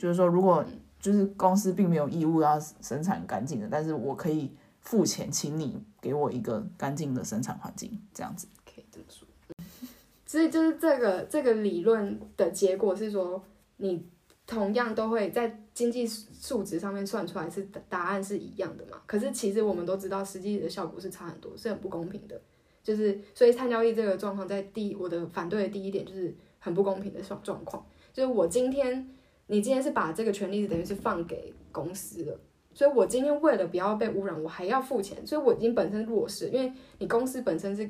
[0.05, 0.63] 就是说，如果
[0.99, 8.47] 就是公司并没有义务要生产干净的，但是我可以付钱，请你给我一个干净的生产环境，这样子。
[8.63, 9.27] 可以这么说。
[10.27, 13.43] 所以就是这个这个理论的结果是说，
[13.77, 14.07] 你
[14.45, 19.01] 同样都会在经济数值上面算出来是答案是一样的嘛？
[19.07, 22.39] 可是其实我们都知道，实际的效果是差很多，是很不公平的。
[22.83, 29.09] 就是所以碳交易这个状况，在第一我的反对的第一点就是很不公平的状状况，就是我今天
[29.47, 32.39] 你今天是把这个权利等于是放给公司了。
[32.73, 37.89] 所以我今天为了不要被污染，我还要付钱，所以我已经本身弱势，因为你公司本身是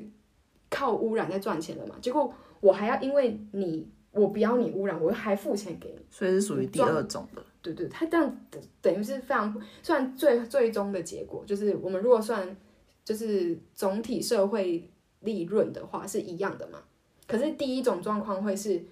[0.70, 7.42] 靠污染在赚钱的嘛，结果我还要因为你我不要你污染，我还付钱给你，所以是属于第二种的。
[7.60, 12.56] 对对，他这样等等于是非常，虽然最最终的结果就是我们如果算
[13.04, 14.88] 就是总体社会
[15.20, 16.78] 利润的话是一样的嘛，
[17.26, 18.84] 可是第一种状况会是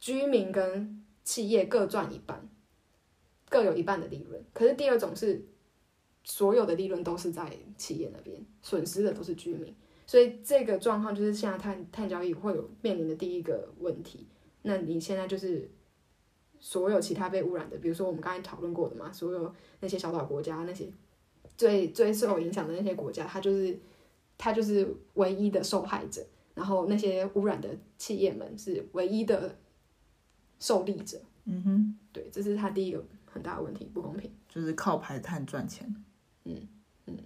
[0.00, 2.48] 居民跟企业各赚一半，
[3.48, 5.44] 各有一半的利润，可是第二种是
[6.22, 9.74] 所有的利润都是在企业那边，损失的都是居民。
[10.06, 14.26] 所以这个状况就是现在碳碳交易会有面临的第一个问题。
[14.62, 15.70] 那你现在就是
[16.60, 20.86] 所有其他被污染的，比如说我们刚才讨论过的嘛，所有那些小岛国家，那些
[21.56, 23.78] 最最受影响的那些国家，它就是
[24.36, 26.22] 它就是唯一的受害者，
[26.54, 29.56] 然后那些污染的企业们是唯一的
[30.64, 31.20] 受利者。
[31.44, 34.30] 嗯哼，对，这是他第一个很大的问题，不公平。
[34.48, 35.94] 就是靠排碳赚钱。
[36.44, 36.56] 嗯
[37.04, 37.18] 嗯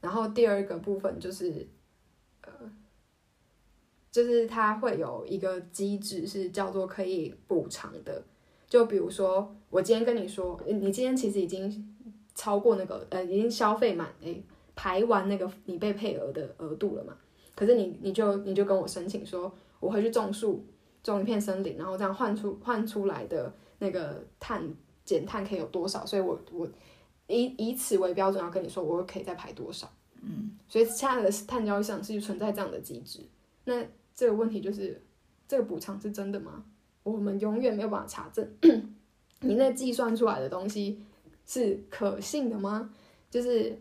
[0.00, 1.66] 然后第二个部分就是，
[2.42, 2.52] 呃，
[4.12, 8.22] 就是他会有一个机制是叫做可以补偿的。
[8.68, 11.96] 就比如说，我今天跟你说，你今天其实已经
[12.36, 14.40] 超过那个呃，已经消费满诶
[14.76, 17.16] 排完那个你被配额的额度了嘛？
[17.56, 20.64] 可是你你就你就跟我申请说，我回去种树，
[21.02, 24.62] 种一片森林，然后这样换出换出来的那个碳
[25.04, 26.06] 减碳可以有多少？
[26.06, 26.68] 所以我我
[27.26, 29.90] 以以此为标准，要跟你说我可以再排多少。
[30.20, 33.20] 嗯，所以现在的碳交易市场是存在这样的机制。
[33.64, 33.84] 那
[34.14, 35.02] 这个问题就是，
[35.48, 36.64] 这个补偿是真的吗？
[37.02, 38.48] 我们永远没有办法查证，
[39.40, 41.02] 你那计算出来的东西
[41.44, 42.94] 是可信的吗？
[43.28, 43.76] 就是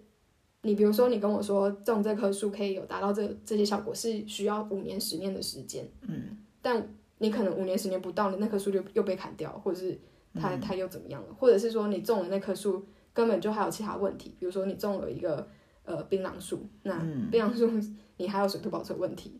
[0.63, 5.87] 你比如说，你跟我说种这棵树可以有达到这这些效果，是需要五年、十年的时间。
[6.07, 6.87] 嗯，但
[7.21, 9.95] 你可能五年、十年不到，你那棵树就又被砍掉，或者是
[10.33, 11.33] 它它又怎么样了？
[11.35, 15.47] 或者是说你种的那棵树根本就还有其他问题，比如说你种了一个
[15.85, 17.69] 呃槟榔树，那槟榔树
[18.17, 19.39] 你还有水土保持问题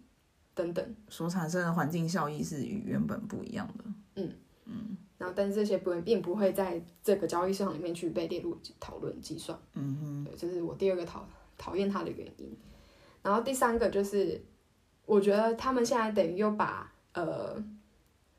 [0.54, 0.96] 等等。
[1.10, 3.84] 所产生的环境效益是与原本不一样的。
[4.18, 4.32] 嗯
[4.66, 9.58] 嗯然后，但是这些不并不会在这个交易市场里面去被列入讨论计算。
[9.74, 12.56] 嗯哼，对，这是我第二个讨讨厌它的原因。
[13.24, 14.40] 然后第三个就是，
[15.06, 17.64] 我觉得他们现在等于又把呃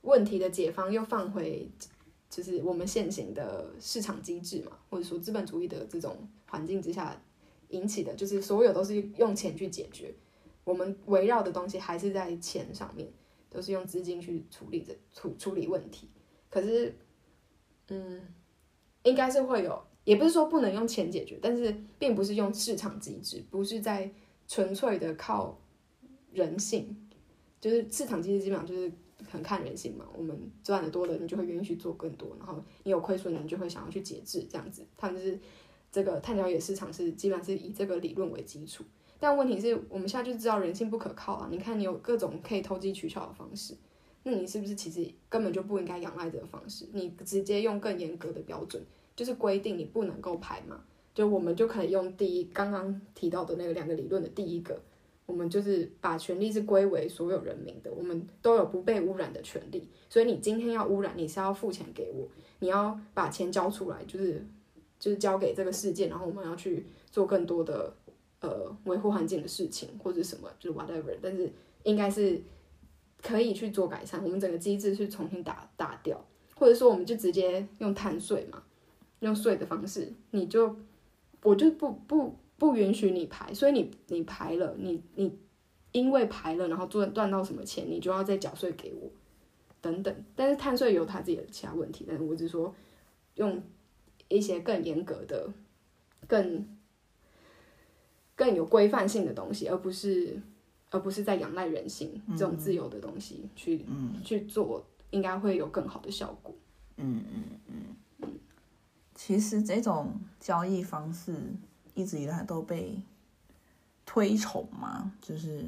[0.02, 1.68] 问题的解方又放回
[2.28, 7.20] 就是我们现行的市场机制嘛，或者说资本主义的这种环境之下
[7.68, 10.14] 引起的，就是所有都是用钱去解决，
[10.64, 13.08] 我们围绕的东西还是在钱上面，
[13.50, 16.08] 都是用资金去处理的处处理问题。
[16.50, 16.94] 可是，
[17.88, 18.20] 嗯，
[19.04, 24.10] 应该是会有，也不是说不能用钱解决，但是并不是用市场机制，不是在
[24.48, 25.58] 纯粹的靠
[26.32, 27.10] 人性，
[27.62, 28.92] 就是市场机制基本上就是
[29.30, 30.04] 很看人性嘛。
[30.14, 34.84] 我们赚的多了，你就会愿意去做更多，然后你有亏损，你就会想要去节制，这样子。
[34.98, 35.38] 他们就是
[35.90, 38.84] 这个碳交易市场是基本上是以这个理论为基础，
[39.20, 41.48] 但问题是我们现在就知道人性不可靠啊。
[41.50, 43.74] 你看，你有各种可以投机取巧的方式。
[44.24, 46.86] 那你是不是其实根本就不应该仰赖这个方式？
[46.92, 48.82] 你直接用更严格的标准，
[49.16, 50.80] 就是规定你不能够排嘛？
[51.12, 54.80] 就我们就可以用第一刚刚提到的那个两个理论的第一个，
[55.26, 59.88] 我们就是把权利是归为所有人民的，我们都有不被污染的权利。
[60.08, 62.26] 所以你今天要污染，你是要付钱给我，
[62.60, 64.44] 你要把钱交出来，就是
[64.98, 67.92] 就是交给这个世界，然后我们要去做更多的
[68.40, 71.16] 呃维护环境的事情或者什么，就是 whatever。
[71.22, 71.50] 但是
[71.82, 72.40] 应该是。
[73.24, 76.20] 可以去做改善，我们整个机制去重新打打掉，
[76.56, 78.60] 或者说我们就直接用碳税嘛，
[79.20, 80.74] 用税的方式，你就
[81.44, 85.36] 我就不不不允许你排，所以你你排了，你你
[85.90, 89.10] 因为排了，然后赚赚到什么钱，你就要再缴税给我，
[89.80, 90.24] 等等。
[90.36, 92.72] 但是碳税有它自己的其他问题，但是我只说
[93.34, 93.60] 用
[94.28, 95.52] 一些更严格的、
[96.28, 96.64] 更
[98.36, 100.40] 更有规范性的东西，而不是。
[100.94, 103.82] 而不是在仰赖人性这种自由的东西去
[104.22, 106.54] 去做，应该会有更好的效果。
[106.98, 108.28] 嗯嗯嗯嗯。
[109.14, 111.34] 其实这种交易方式
[111.94, 113.00] 一直以来都被
[114.04, 115.64] 推崇嘛，就是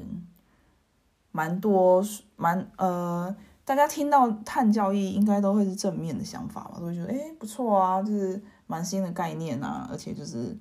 [1.31, 2.03] 蛮多
[2.35, 10.55] 蛮呃，大家听到碳交易应该都会是正面的想法吧，都会觉得哎不错啊，就是蛮新的概念啊，而且就是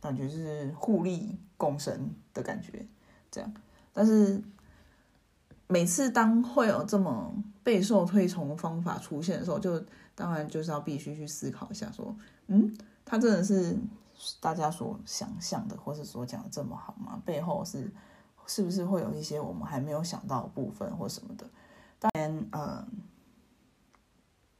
[0.00, 2.86] 感觉是互利共生的感觉，
[3.30, 3.52] 这样。
[3.92, 4.42] 但是
[5.66, 9.82] 每次当会有这么备受推崇的方法出现的时候，就
[10.14, 12.14] 当然就是要必须去思考一下，说，
[12.48, 12.72] 嗯，
[13.04, 13.76] 它真的是
[14.40, 17.20] 大家所想象的，或是所讲的这么好吗？
[17.24, 17.92] 背后是
[18.46, 21.48] 是不是会有一些我们还没有想到的部分或什么的？
[21.98, 22.86] 当然，呃，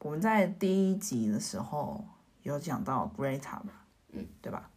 [0.01, 2.05] 我们在第一集的时候
[2.43, 4.71] 有讲到 Greta 吧，嗯，对吧？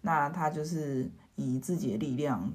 [0.00, 2.52] 那他就是以自己的力量，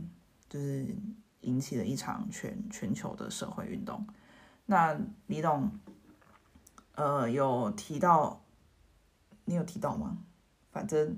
[0.50, 0.96] 就是。
[1.44, 4.06] 引起了一场全全球的社会运动。
[4.66, 5.72] 那李董，
[6.96, 8.42] 呃，有提到，
[9.46, 10.18] 你有提到吗？
[10.74, 11.18] 反正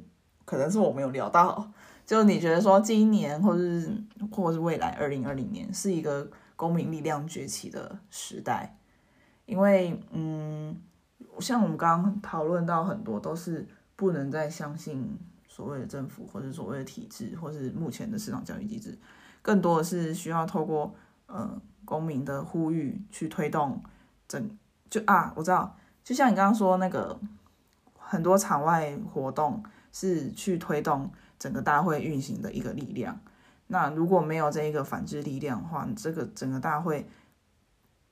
[0.52, 1.72] 可能是我没有聊到。
[2.06, 3.90] 就你觉得说，今年或是
[4.30, 8.76] 或是未来二零二零年是一个公民力量崛起的时代，
[9.46, 10.76] 因为嗯，
[11.40, 19.00] 像我们刚刚讨论到很多，都是不能再相信所谓的政府或者所谓的体制，或是目前的市场交易机制。
[19.42, 20.94] 更多的是需要透过
[21.28, 21.50] 呃
[21.86, 23.82] 公民的呼吁去推动
[24.28, 24.58] 整
[24.90, 27.18] 就啊我知道，就像你刚刚说那个
[27.98, 33.20] 很多场外活动是去推动整个大会运行的一个力量。
[33.68, 37.08] 那如果没有这一个反制力量的话，这个整个大会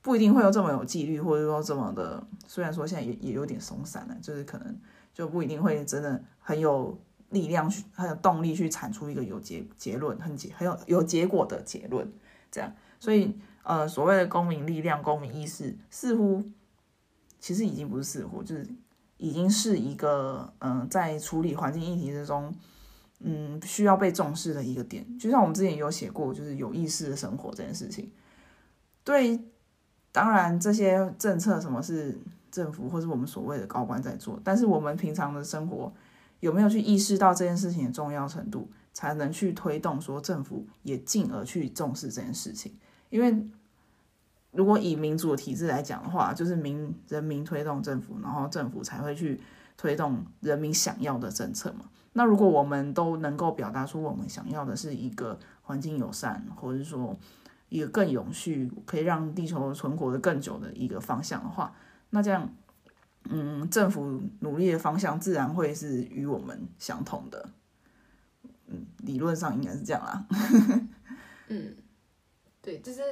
[0.02, 4.76] 不一定会有这么有纪律，或者说这么的，虽然说现在也也有点松散了，就是可能
[5.12, 6.98] 就不一定会真的很有。
[7.30, 12.12] 力量去，很有动力去产出一个有结结论、很结很有有结果的结论，
[12.50, 16.42] 这样，所以呃，所谓的公民力量、公民意识，似乎
[17.38, 18.66] 其实已经不是似乎，就是
[19.20, 22.52] 已经是一个嗯，在处理环境议题之中，
[23.20, 25.06] 嗯，需要被重视的一个点。
[25.18, 28.10] 就像我们之前有写过，就是有意识的生活这件事情。
[29.04, 29.38] 对，
[30.10, 32.18] 当然这些政策什么是
[32.50, 35.92] 政府或是我们所谓的高官在做，但是我们平常的生活。
[36.40, 42.72] 有没有去意识到这件事情的重要程度，才能去推动说政府也进而去重视这件事情？
[43.10, 43.46] 因为
[44.52, 49.40] 如果以民主的体制来讲的话，就是民人民推动政府，然后政府才会去
[49.76, 51.86] 推动人民想要的政策嘛。
[52.12, 57.16] 那如果我们都能够表达出我们想要的是一个环境友善，或者是说
[57.68, 61.74] 一个更永续，可以让地球存活的更久的一个方向的话，
[62.10, 62.48] 那这样。
[63.28, 67.50] 嗯，政府努力的方向自然会是与我们相同的。
[68.66, 70.26] 嗯，理论上应该是这样啦。
[71.48, 71.76] 嗯，
[72.62, 73.02] 对，就是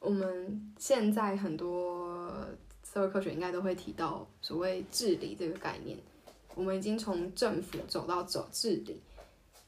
[0.00, 2.44] 我们现在很多
[2.82, 5.96] 社会科学应该都会提到所谓治理这个概念。
[6.56, 9.00] 我们已经从政府走到走治理，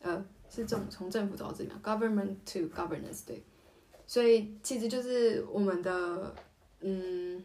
[0.01, 3.25] 呃，是从从政府走到治理，government to governance。
[3.25, 3.41] 对，
[4.07, 6.35] 所以其实就是我们的
[6.81, 7.45] 嗯。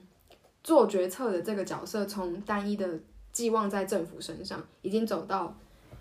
[0.63, 2.99] 做决策的这个角色从单一的
[3.31, 5.55] 寄望在政府身上，已经走到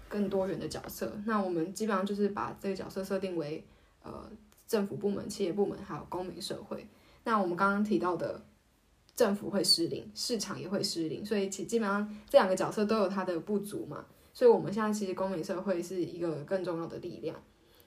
[0.09, 1.17] 更多元的角色。
[1.25, 3.65] 那我们基本上就是把这个角色设定为
[4.03, 4.29] 呃
[4.67, 6.87] 政府部门、企业部门还有公民社会。
[7.25, 8.45] 那我们刚刚提到的
[9.15, 14.05] 政府会失灵，市场也会失灵，所以其基本上这两个角色都有它的不足嘛。
[14.33, 17.43] 所以我们现在其实公民社会是一个更重要的力量。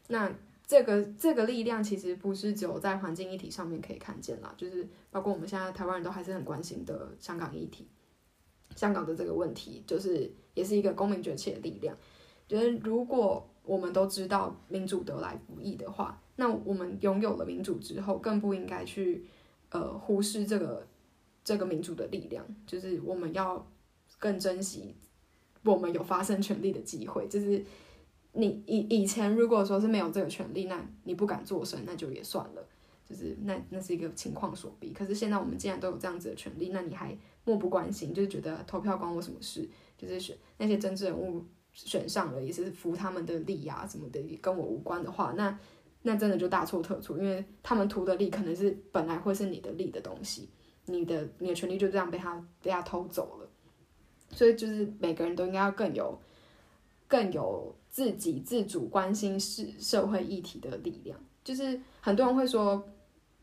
[0.08, 0.32] 那
[0.66, 7.88] 这个这个力量其实不是只有在环境议题上面可以看见啦，就是包括我们现在台湾人都还是很关心的香港议题，
[8.76, 11.96] 香港的这个问题，就是也是一个公民崛起的力量。
[12.50, 19.24] 觉得如果我们都知道民主得来不易的话，那我们拥有了民主之后，更不应该去
[19.70, 20.86] 呃忽视这个
[21.45, 23.66] 这个民主的力量，就是我们要
[24.18, 24.93] 更珍惜
[25.64, 27.64] 我们有发声权利的机会，就是。
[28.32, 32.64] 你以以前如果说是没有这个权利，那你不敢做声，那就也算了，
[33.04, 34.93] 就是那那是一个情况所逼。
[34.93, 39.68] 可是现在我们既然都有这样子的权利，那你还漠不关心，就是觉得投票关我什么事？
[39.97, 41.43] 就是选那些政治人物
[41.86, 45.58] 选上了，也是服他们的利啊什么的，跟我无关的话，那
[46.04, 50.50] 那真的就大错特错，因为他们图的利可能是本来会是你的利的东西，
[50.86, 53.50] 你的你的权利就这样被他被他偷走了。
[54.32, 56.20] 所以就是每个人都应该要更有
[57.08, 57.76] 更有。
[57.92, 62.88] 自己自主关心是社会议题的力量，就是很多人会说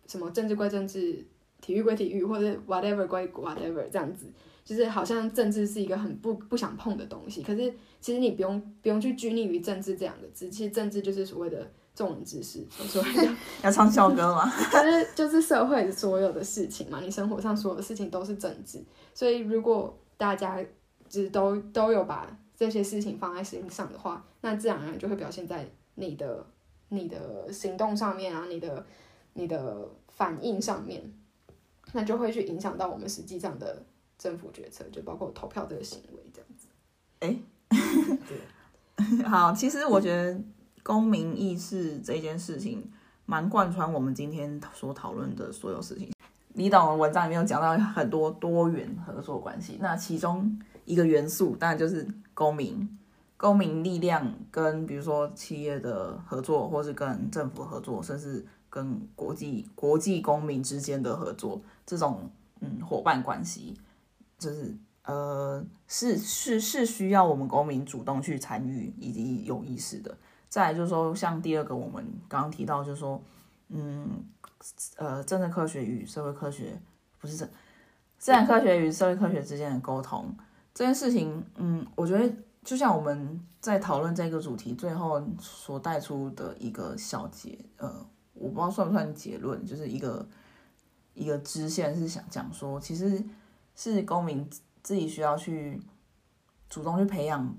[0.07, 1.27] 什么政治归政治，
[1.61, 4.27] 体育归体育，或者 whatever 归 whatever 这样子，
[4.67, 7.43] 就是好像政治是一个很不不想碰的东西。
[7.43, 14.53] 可是其实你不用不用去拘泥于政治这两个字，其实政治就是所谓的众人之事，所谓的 要唱校歌吗？
[14.71, 20.61] 就是就是社会所有的事情嘛，你生活上所有的事情都是政治，所以如果大家
[21.09, 22.37] 就是都都有把。
[22.59, 26.43] 这些事情放在心上的话，那自然而然就会表现在你的
[26.89, 28.83] 你的行动上面啊，你的
[29.35, 31.03] 你的反应上面，
[31.93, 33.85] 那就会去影响到我们实际上的
[34.19, 36.69] 政府决策，就包括投票这个行为这样子。
[37.21, 37.37] 哎，
[38.29, 40.41] 对， 好，其实我觉得
[40.83, 42.91] 公民意识这件事情
[43.25, 46.11] 蛮贯穿我们今天所讨论的所有事情。
[46.55, 52.07] 李导的文章里面有讲到很多多元合作关系，那其中一个元素当然就是。
[52.37, 52.87] 公民、
[53.39, 63.75] 公民力量跟比如说企业的合作，或是跟政府合作，甚至跟国际国际公民之间的合作，这种嗯伙伴关系，
[64.39, 70.17] 就是呃是是是需要我们公民主动去参与以及有意识的。
[70.49, 73.23] 再来就是说，像第二个我们刚刚提到，就是说
[73.69, 74.25] 嗯
[74.97, 76.81] 呃政治科学与社会科学
[77.19, 77.51] 不是自
[78.19, 80.35] 自然科学与社会科学之间的沟通。
[80.73, 90.27] 这件事情，嗯，我觉得就像我们在讨论这个主题最后所带出的一个小结，呃，我不知道算不算结论，就是一个
[91.15, 93.23] 一个支线是想讲说，其实
[93.77, 94.51] 是公民
[94.83, 95.81] 自己需要去
[96.69, 97.57] 主动去培养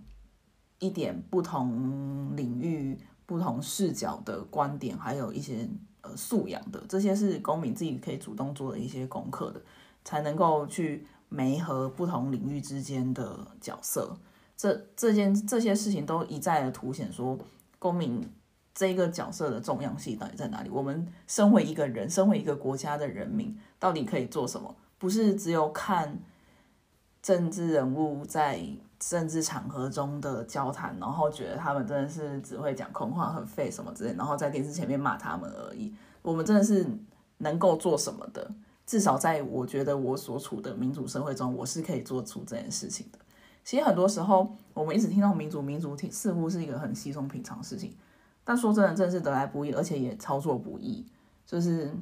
[0.80, 5.70] 一点不同领域、不同视角的观点，还有一些
[6.02, 9.62] 呃素养的，这些是公民自己可以主动做的一些功课的，
[10.04, 11.08] 才能够去。
[11.30, 14.18] 媒和不同领域之间的角色，
[14.56, 17.38] 这这件这些事情都一再的凸显说，
[17.78, 18.26] 公民
[18.74, 20.70] 这个角色的重要性到底在哪里？
[20.70, 24.74] 我们身为一个人，身为一个国家的人民，到底可以做什么？
[24.98, 26.20] 不是只有看
[27.22, 28.60] 政治人物在
[29.00, 35.94] 政治场合中的交谈，然后觉得他们真的是只会讲空话、很废什么之类，然后在电视前面骂他们而已。
[36.22, 36.86] 我们真的是
[37.38, 38.50] 能够做什么的？
[38.86, 43.20] 至少在我觉得我所处的民主社会中，我是可以做出这件事情的。
[43.64, 47.94] 其实很多时候，我们一直听到民主，民主挺似乎是一个很稀松平常的事情。
[48.46, 51.06] 但说真的，真是得来不易，而且也操作不易。
[51.46, 51.94] 就是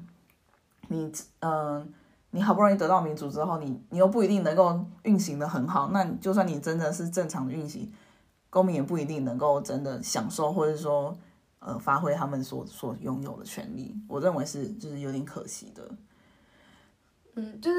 [0.90, 1.92] 你，嗯，
[2.36, 5.90] 你好不容易得到民主之后，你你又不一定能够运行的很好。
[5.94, 7.90] 那就算你真的是正常的运行，
[8.50, 11.18] 公民也不一定能够真的享受，或者说，
[11.60, 13.96] 呃，发挥他们所所拥有的权利。
[14.10, 15.90] 我认为是，就是有点可惜的。
[17.36, 17.78] 嗯，就是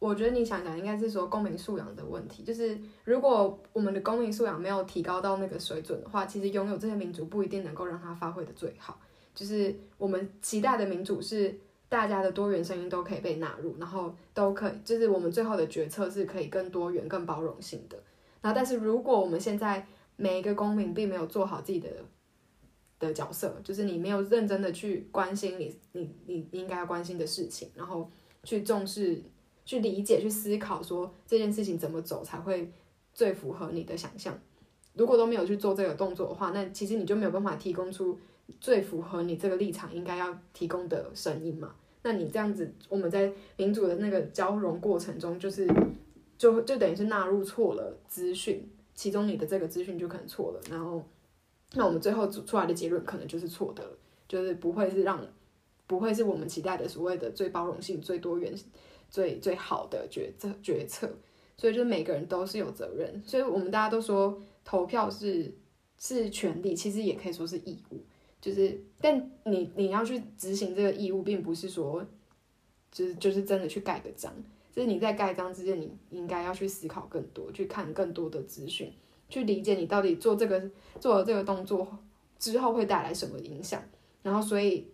[0.00, 2.42] 我觉得你想想，应该是说公民素养的问题。
[2.42, 8.98] 就是如果我们的公民素养没有提高到那个水准的话，其实拥有这些民主不一定能够让它发挥的最好。
[9.32, 11.56] 就是我们期待的民主是
[11.92, 18.02] 大家的多元声音都可以被纳入，然后都可以，就是我们最后的决策是可以更多元、更包容性的。
[18.40, 19.86] 然后，但是如果我们现在
[20.16, 21.90] 每一个公民并没有做好自己的
[22.98, 28.10] 的角色，就是你没有认真的去关心你你你应该要关心的事情，然后。
[28.44, 29.22] 去重视、
[29.64, 32.68] 去理解、去思考，说这件事情怎么走才会
[33.14, 34.36] 最符合你的想象。
[34.94, 38.18] 如果都没有去做这个动作的话，那其实你就没有办法提供出
[38.60, 41.74] 最符合你这个立场应该要提供的声音嘛。
[42.02, 45.68] 那你这样子，我们在民主的那个交融过程中，就是
[46.36, 51.02] 就就等于是纳入错了资讯，其中你的这个资讯就可能错了，然后
[51.74, 53.88] 那我们最后出来的结论可能就是错的，
[54.28, 55.24] 就是不会是让
[55.86, 58.52] 不会是我们期待的所谓的最包容性、最多元、
[59.08, 61.08] 最最好的决策决策。
[61.56, 65.54] 所以就是每个人都是有责任，所以我们大家都说投票是
[65.98, 68.00] 是权利，其实也可以说是义务。
[68.42, 72.04] 就是，但你你要去执行这个义务，并不是说，
[72.90, 74.34] 就是就是真的去盖个章。
[74.72, 78.92] 就是你在盖章之前，你应该要去思考更多，去看更多的资讯，
[79.28, 80.68] 去理解你到底做这个
[80.98, 81.86] 做了这个动作
[82.38, 83.80] 之后会带来什么影响。
[84.22, 84.90] 然后，所以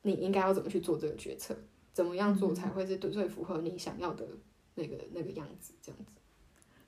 [0.00, 1.54] 你应该要怎么去做这个决策？
[1.92, 4.26] 怎么样做才会是最符合你想要的
[4.76, 5.74] 那个那个样子？
[5.82, 6.14] 这样子。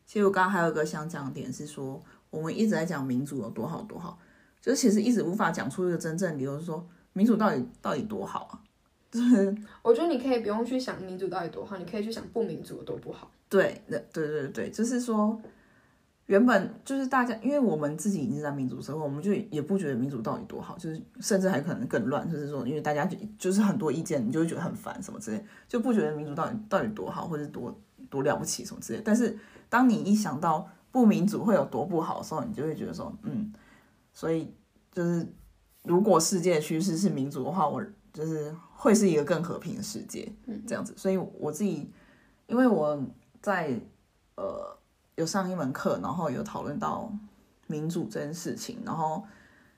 [0.06, 4.18] 其实我刚刚还有一个想讲点是说，我们一直在讲民主有多好多好。
[4.60, 8.60] 就是其实一直无法讲出一个真正理由，说民主到底到底多好啊？
[9.10, 9.52] 就是
[9.82, 13.28] 我觉得你可以不用去想民主到底多好，你可以去想不民主有多不好。
[13.48, 15.36] 对，对对对对，就是说
[16.26, 22.30] 原本就是大家，因为我们自己已经在民主社会，我们就也不觉得民主到底多好，就是甚至还可能更乱。
[22.30, 27.76] 就是说，因为大家就就是很多意见，你就会觉得很烦什么之类，就不觉得民主到底到底多好，或者多
[28.08, 29.02] 多了不起什么之类。
[29.04, 29.36] 但是
[29.68, 33.52] 当你一想到不民主会有多不好的时候，你就会觉得说，嗯。
[34.20, 34.54] 所以
[34.92, 35.26] 就是，
[35.82, 40.30] 如果世界趋势是民主的话，我就是会是一个更和平的世界，
[40.66, 40.92] 这样子。
[40.94, 41.90] 所以我自己，
[42.46, 43.02] 因为我
[43.40, 43.80] 在
[44.36, 44.76] 呃
[45.14, 47.10] 有上一门课，然后有讨论到
[47.66, 49.24] 民主这件事情，然后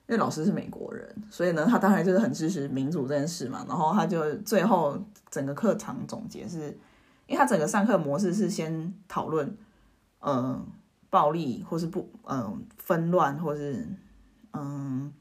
[0.07, 3.65] 因为老师是美国人，所以呢，他当然就是很支持民主这件事嘛。
[3.65, 6.67] 然后他就最后整个课堂总结是，
[7.27, 9.55] 因为他整个上课模式是先讨论，
[10.19, 10.67] 嗯，
[11.09, 13.87] 暴力或是不，嗯，纷乱或是。
[14.53, 15.11] 嗯，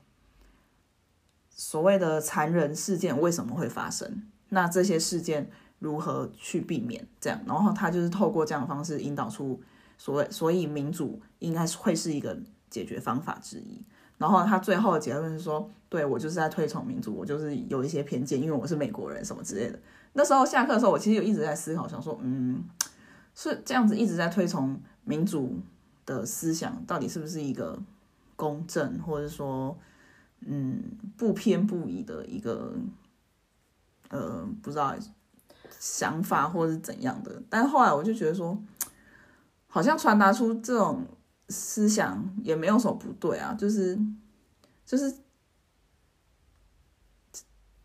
[1.51, 4.23] 所谓的残忍事件为什么会发生？
[4.51, 7.07] 那这些事件如何去避免？
[7.19, 9.59] 这样，然后他就是透过这样的方式引导出
[9.97, 13.83] 所谓，所以民主应该是会是一个解决方法之一。
[14.19, 19.79] 然后他最后的结论是说，对我就是在推崇民主，我就是有一些偏见，因为我是美国人什么之类的。
[20.13, 22.63] 那时候下课的时候，我其实有一直在思考，想说，嗯，
[23.35, 25.59] 是这样子一直在推崇民主
[26.05, 27.83] 的思想，到底是不是一个？
[28.43, 29.79] 公正，或者说，
[30.41, 30.83] 嗯，
[31.17, 32.75] 不偏不倚的一个，
[34.09, 34.97] 呃，不知道
[35.79, 37.41] 想法或者是怎样的。
[37.49, 38.61] 但后来我就觉得说，
[39.69, 41.07] 好像传达出这种
[41.51, 43.97] 思想也没有什么不对啊，就是，
[44.85, 45.15] 就是，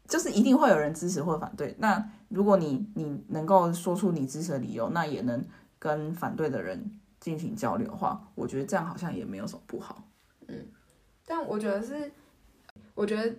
[0.07, 1.75] 就是一定会有人支持或反对。
[1.77, 5.45] 那如果你你能够说出你支持的理由，那也能
[5.77, 10.03] 跟反对的人进行交流的话，我觉得这样好像也没有什么不好。
[10.47, 10.65] 嗯，
[11.25, 12.11] 但我觉得是，
[12.95, 13.35] 我觉得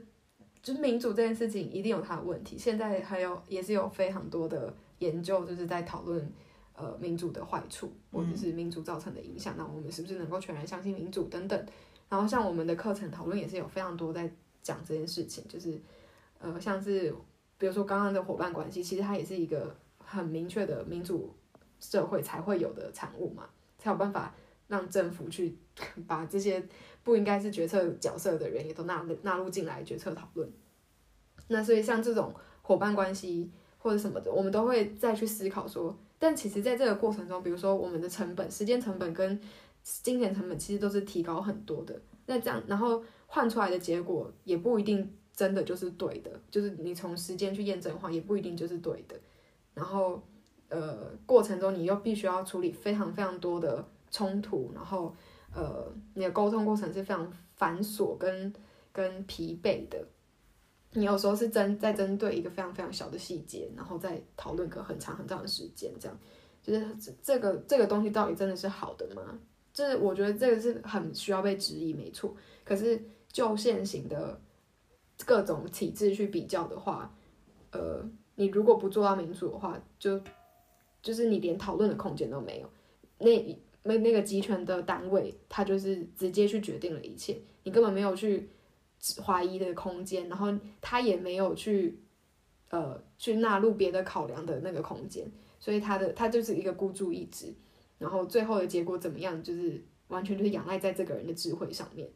[0.63, 2.59] 就是民主这件事情一定有它的问题。
[2.59, 6.31] 现在还有也是有非常多的研究，就是在讨论
[6.75, 9.55] 呃民主的坏处，或者是民主造成的影响。
[9.57, 11.67] 那我们是不是能够全然相信民主等等？
[12.11, 14.31] 然后像我们的课程讨论也是有非常多在
[14.63, 15.81] 讲这件事情，就是
[16.39, 17.15] 呃像是
[17.57, 21.35] 比如说刚刚的伙伴关系，其实它也是一个很明确的民主
[21.81, 23.49] 社会才会有的产物嘛，
[23.79, 24.35] 才有办法
[24.67, 25.57] 让政府去
[26.07, 26.63] 把这些。
[27.09, 30.47] 不应该是决策角色的人也都纳纳入进来决策讨论。
[31.47, 39.41] 那所以像这种伙伴关系或者什么的，我们都会再去思考说，但其实在这个过程中，比如说我们的成本、时间成本跟
[39.83, 41.99] 金钱成本其实都是提高很多的。
[42.27, 49.17] 那这样，然后换出来的结果也不一定真的就是对的，就是你从时间去验证的话，也不一定就是对的。
[49.73, 50.23] 然后
[50.69, 55.17] 呃，过程中你又必须要处理非常非常多的冲突，然后。
[55.55, 58.53] 呃，你的沟通过程是非常繁琐跟
[58.93, 60.07] 跟疲惫的。
[60.93, 66.19] 你有时候是针在针对一个非常非常小的细节，然后再讨论个很长很长的时间，这样
[66.63, 69.39] 就是这这个这个东西到底真的是好的吗？
[69.73, 72.35] 就是我觉得这个是很需要被质疑，没错。
[72.65, 74.41] 可是就现行的
[75.27, 77.15] 各种体制去比较的话，
[77.73, 78.03] 呃，
[78.37, 80.21] 你如果不做到民主的话，就
[81.03, 82.71] 就是你连讨论的空间都没有。
[83.19, 83.59] 那。
[83.89, 88.47] 那那个集权的单位，他就是直接去决定了一切，你根本没有去
[89.25, 90.47] 怀疑的空间，然后
[90.83, 91.99] 他也没有去
[92.69, 95.27] 呃去纳入别的考量的那个空间，
[95.59, 97.55] 所以他的他就是一个孤注一掷，
[97.97, 102.07] 然后最后的结果怎么样，就是完全就是仰赖在这个人的智慧上面，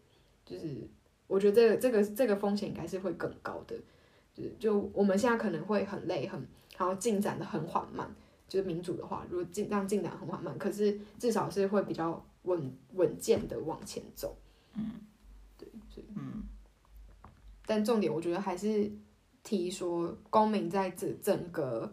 [0.44, 0.86] 就是
[1.26, 3.74] 我觉得这个这个这个风险应该是会更高的，
[4.34, 6.38] 就就我们现在可能会很累很，
[6.76, 8.14] 然后进展的很缓慢。
[8.52, 14.36] 就是民主的话，如果进让进展很缓慢，可是至少是会比较稳稳健的往前走。
[14.74, 14.90] 嗯，
[15.56, 16.42] 对，所以嗯，
[17.64, 18.92] 但重点我觉得还是
[19.42, 21.90] 提说，公民在这整个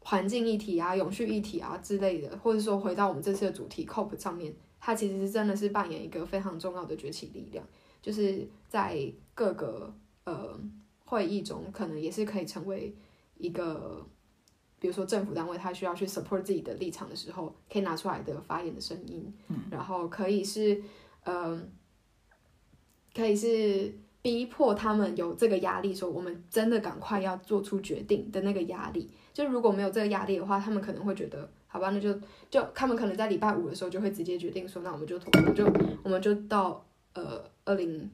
[0.00, 7.64] 环境议题啊、永续议题啊之类的，或者说回到我们这次的主题 COP 上面，它其实是真的是扮演一个非常重要的崛起力量，
[8.02, 9.00] 就是在
[9.32, 9.94] 各个
[10.24, 10.58] 呃
[11.04, 12.92] 会议中，可能也是可以成为
[13.36, 14.04] 一个，
[14.86, 19.34] 比如说政府单位他需要去 support 自己的立场的时候，可以拿出来的发言的声音，
[19.68, 20.80] 然后可以是
[21.24, 21.60] 呃，
[23.12, 23.92] 可以是。
[24.22, 29.08] 逼迫他们有这个压力，说我们真的赶快要做出决定的那个压力。
[29.32, 32.12] 就如果没有这个压力的话，他们可能会觉得，好吧，那就
[32.50, 35.64] 就他们可能在礼拜五的时候就会直接决定说，那我们就投，就
[36.02, 36.84] 我们就到
[37.14, 38.10] 呃二零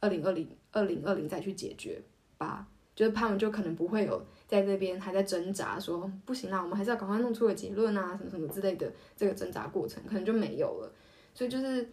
[0.00, 2.02] 二零二零二零二零再去解决
[2.36, 2.68] 吧。
[2.94, 10.92] 就是他们就可能不会有在这边还在挣扎，说不行啦，我们还是要赶快弄出个结论啊，什么什么之类的这个挣扎过程可能就没有了。
[11.34, 11.88] 所以就是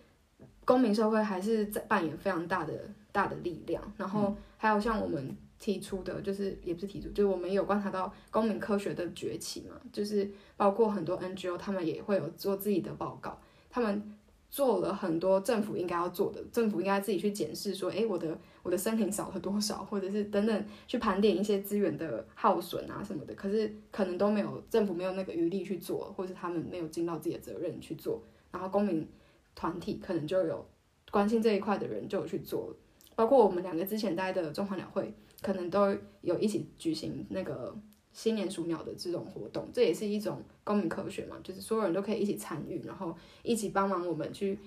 [0.65, 2.73] 公民社会还是在扮演非常大的。
[3.13, 10.27] 大的力量，然后还有像我们提出的，就是也不是提出，就是我们有观察到公民科学的崛起嘛，就是
[10.57, 13.39] 包括很多 NGO，他们也会有做自己的报告，
[13.69, 14.15] 他们
[14.53, 29.09] 做了很多政府应该要做的，政府应该自己去检视说，诶，我的我的森林少了多少，或者是等等去盘点一些资源的耗损啊什么的，可是可能都没有政府没有那个余力去做，或者他们没有尽到自己的责任去做，然后公民
[29.55, 30.63] 团体可能就有
[31.09, 32.75] 关心这一块的人就有去做。
[33.15, 37.75] 包括我们两个之前待的中华鸟会，可能都有一起举行那个
[38.13, 44.57] 新年数鸟的这种活动，这也是一种公民科学嘛，就是所有人都可以一起参与，然后一起帮忙我们去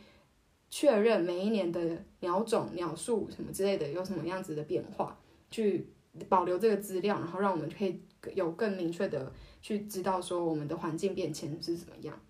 [0.68, 5.18] 确认每一年的鸟种、鸟数什么之类的有什么样子的变化，
[5.51, 5.86] 去
[6.28, 8.03] 保留这个资料，然后让我们可以
[8.34, 9.32] 有更明确的
[9.62, 12.20] 去知道说我们的环境变迁是怎么样，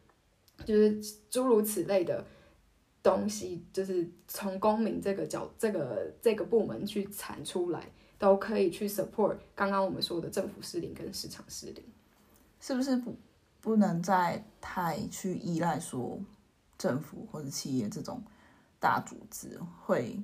[0.64, 2.24] 就是诸如此类的。
[3.02, 11.84] 东西就是从公民这个角这个这个部门去产出来，都可以去 support 刚刚我们说的政府失灵跟市场失灵，
[12.60, 13.16] 是不是不
[13.60, 16.18] 不能再太去依赖说
[16.78, 18.22] 政府或者企业这种
[18.78, 20.22] 大组织会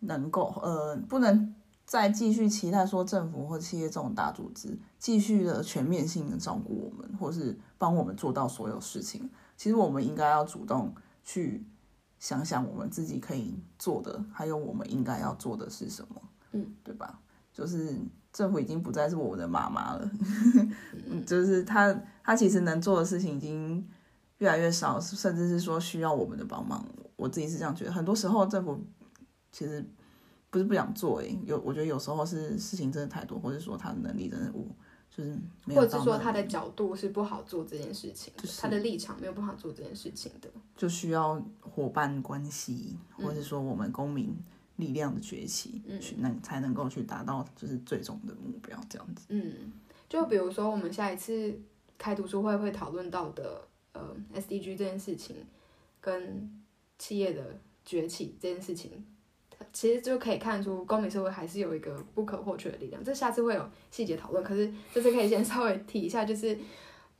[0.00, 1.54] 能够呃不能
[1.84, 9.30] 再继续期待说政府或企业这种大组织继续的全面性的照顾我们，或是帮我们做到所有事情。
[9.56, 11.64] 其实我们应该要主动去。
[12.20, 16.22] 想想我们自己可以做的，还有我们应该要做的是什么，
[16.54, 17.20] 嗯，对吧？
[17.52, 17.94] 就是
[18.32, 20.10] 政府已经不再是我们的妈妈了，
[21.10, 23.86] 嗯， 就是他他其实能做的事情已经
[24.38, 26.84] 越来越少，甚至是说需要我们的帮忙。
[27.16, 28.80] 我自己是这样觉得，很多时候政府
[29.52, 29.84] 其实
[30.50, 34.68] 不是不想做，诶，有我觉得有时候是事情真的太多，或者说他的能力真的无。
[35.16, 35.38] 就是，
[35.68, 44.36] 或者是说他的角度是不好做这件事情，就是他的立场没有办法做这件事情的，就需要伙伴关系，或者说我们公民
[44.76, 49.26] 力量的崛起，去能才能够去达到就是最终的目标这样子。
[49.28, 49.72] 嗯，
[50.08, 51.58] 就比如说我们下一次
[51.96, 55.36] 开读书会会讨论到的，呃，SDG 这件事情
[56.00, 56.62] 跟
[56.98, 59.04] 企业的崛起这件事情。
[59.72, 63.02] 其实就可以看出，公民社会还是有一个不可或缺的力量。
[63.02, 66.58] 这下次会有细节讨论，可是这次可以先稍微提一下，就是，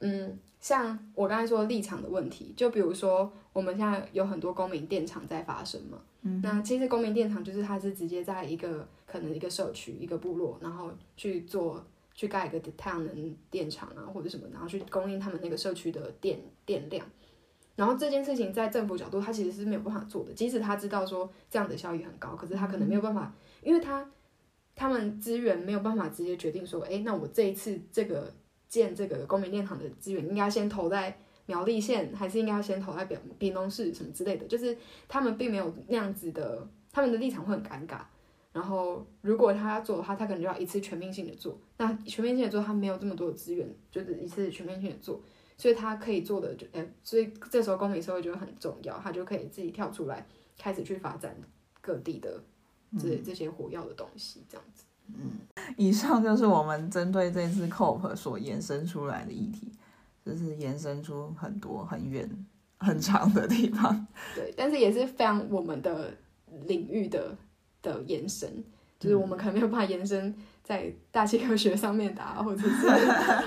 [0.00, 11.82] 嗯，像我刚才说立场的问题，就比如说我们现在有很多公民电厂在发生嘛，嗯，那其实公民电厂就是它是直接在一个可能一个社区、一个部落，然后去做
[12.12, 17.06] 去盖一个太阳能电厂啊或者什么，然后去供应他们那个社区的电电量。
[17.76, 20.32] 然后这件事情在政府角度，他其实是没有办法做的。
[20.32, 23.32] 即使他知道说这样的效益很高，可是他可能没有办法，
[23.62, 24.08] 因为他
[24.74, 28.32] 他们资源没有办法直接决定说，哎，那我这一次这个
[28.68, 31.16] 建这个公民电厂的资源应该先投在
[31.46, 34.46] 苗栗县，还是应该要先投在表屏东市什么之类的？
[34.46, 34.76] 就是
[35.08, 38.00] 他们并没有那样子的，他们的立场会很尴尬。
[38.52, 41.58] 然后如果他要做的话，他可能就要一次全面性的做。
[41.76, 45.20] 那全面性的做，他没有这么多的资源，就是一次全面性的做。
[45.56, 50.26] 所以他可以做的就，呃，所以这时候公民社会就很重要，他就可以自己跳出来，
[50.58, 51.36] 开始去发展
[51.80, 52.42] 各地的
[52.98, 54.84] 这这些火药的东西，这样子。
[55.08, 55.30] 嗯，
[55.76, 59.70] 以上就是我们针对这次 COP 所延伸出来的议题，
[60.24, 62.28] 就是延伸出很多很远
[62.78, 64.06] 很长的地方。
[64.34, 66.12] 对，但是也是非常我们的
[66.66, 67.36] 领域的
[67.82, 68.50] 的延伸，
[68.98, 70.34] 就是我们可能没有办法延伸。
[70.64, 72.88] 在大气科学上面答， 或者是，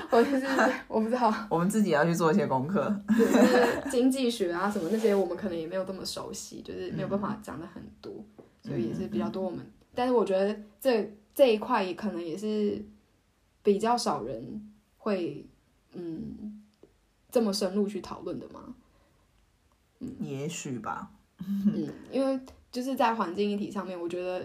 [0.07, 0.45] 或者是
[0.87, 8.23] 我不知道， 我们自己要去做一些功课，对，就是经济学啊什么那些，我们可能也没有这么熟悉，就是没有办法讲的很多，
[8.61, 9.65] 所以也是比较多我们。
[9.95, 12.85] 但是我觉得这这一块也可能也是
[13.63, 15.43] 比较少人会
[15.93, 16.56] 嗯
[17.37, 18.73] 这么深入去讨论的吗，
[19.99, 21.11] 嗯，也许吧，
[21.45, 22.39] 嗯，因为
[22.71, 24.43] 就是在环境议题上面，我觉得。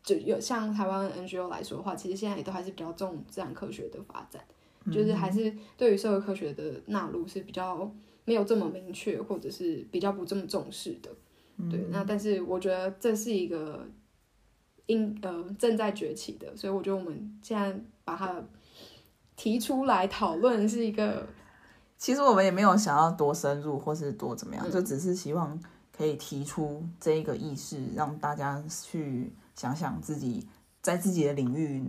[0.00, 4.42] 就有像台湾 NGO 来说的话，其实现在也都还是比较重自然科学的发展，
[4.90, 7.92] 就是还是对于社会科学的纳入是比较
[8.24, 11.10] 没有这么明确，或者是比较不这么重视的。
[11.70, 13.86] 对，那但是我觉得这是一个
[14.86, 18.42] 应呃正在崛起的，所以我觉得我们现在把它
[19.36, 21.26] 提出来讨论是一个。
[21.98, 25.60] 其实我们也没有想要多深入或是多怎么样，就只是希望
[25.94, 30.46] 可以提出这一个意识，让大家去想想自己
[30.80, 31.84] 在自己的领域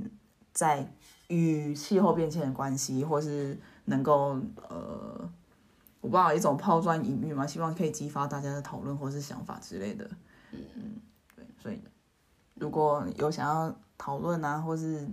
[0.51, 0.91] 在
[1.27, 3.55] 与气候变迁的关系，或是
[3.85, 5.29] 能够呃，
[6.01, 10.09] 我不知道一种抛砖引玉嘛，希望可以激发大家的讨论或是想法之类的。
[10.51, 10.95] 嗯嗯，
[11.35, 11.79] 对，所以
[12.55, 15.07] 如果有想要讨论啊，或是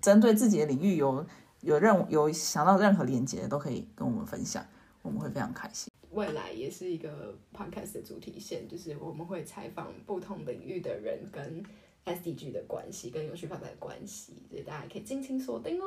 [0.00, 1.26] 针对自己的领域有。
[1.60, 4.64] 有任有想到任何连接都可以跟我们分享，
[5.02, 5.90] 我们会非常开心。
[6.12, 11.62] 未来也是一个 podcast 的主题线，就是我们会采访不同领域的人跟
[12.06, 15.84] SDG 的关系，跟永续发展的关系，所以大家可以尽情锁定哦。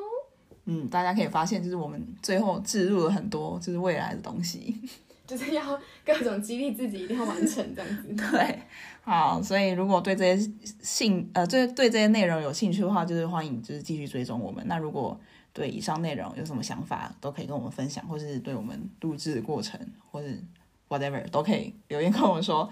[0.65, 4.75] 嗯，大家可以发现，就是我们最后置入了很多就是未来的东西，
[5.25, 8.13] 就是要各种激励自己一定要完成这样子。
[8.31, 8.59] 对，
[9.01, 10.51] 好，所以如果对这些
[10.81, 14.63] 兴呃，对对这些内容有兴趣的话，就是欢迎就是继续追踪我们。
[14.67, 15.19] 那如果
[15.53, 19.79] 对以上内容有什么想法，都可以跟我们分享，或是对我们录制的过程，
[20.09, 20.41] 或是
[20.87, 22.69] whatever 都可以留言跟我们说。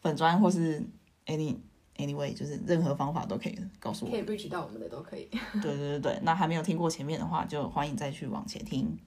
[0.00, 0.82] 粉砖或是
[1.26, 1.54] any
[1.96, 4.10] anyway，就是任何方法都可以告诉我。
[4.10, 5.28] 可以 reach 到我们的都可以。
[5.62, 8.98] 对对对对，那还没有听过前面的话，就欢迎再去往前听。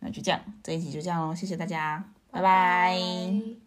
[0.00, 3.63] 那就这样，这一集就这样喽，谢谢大家，拜拜。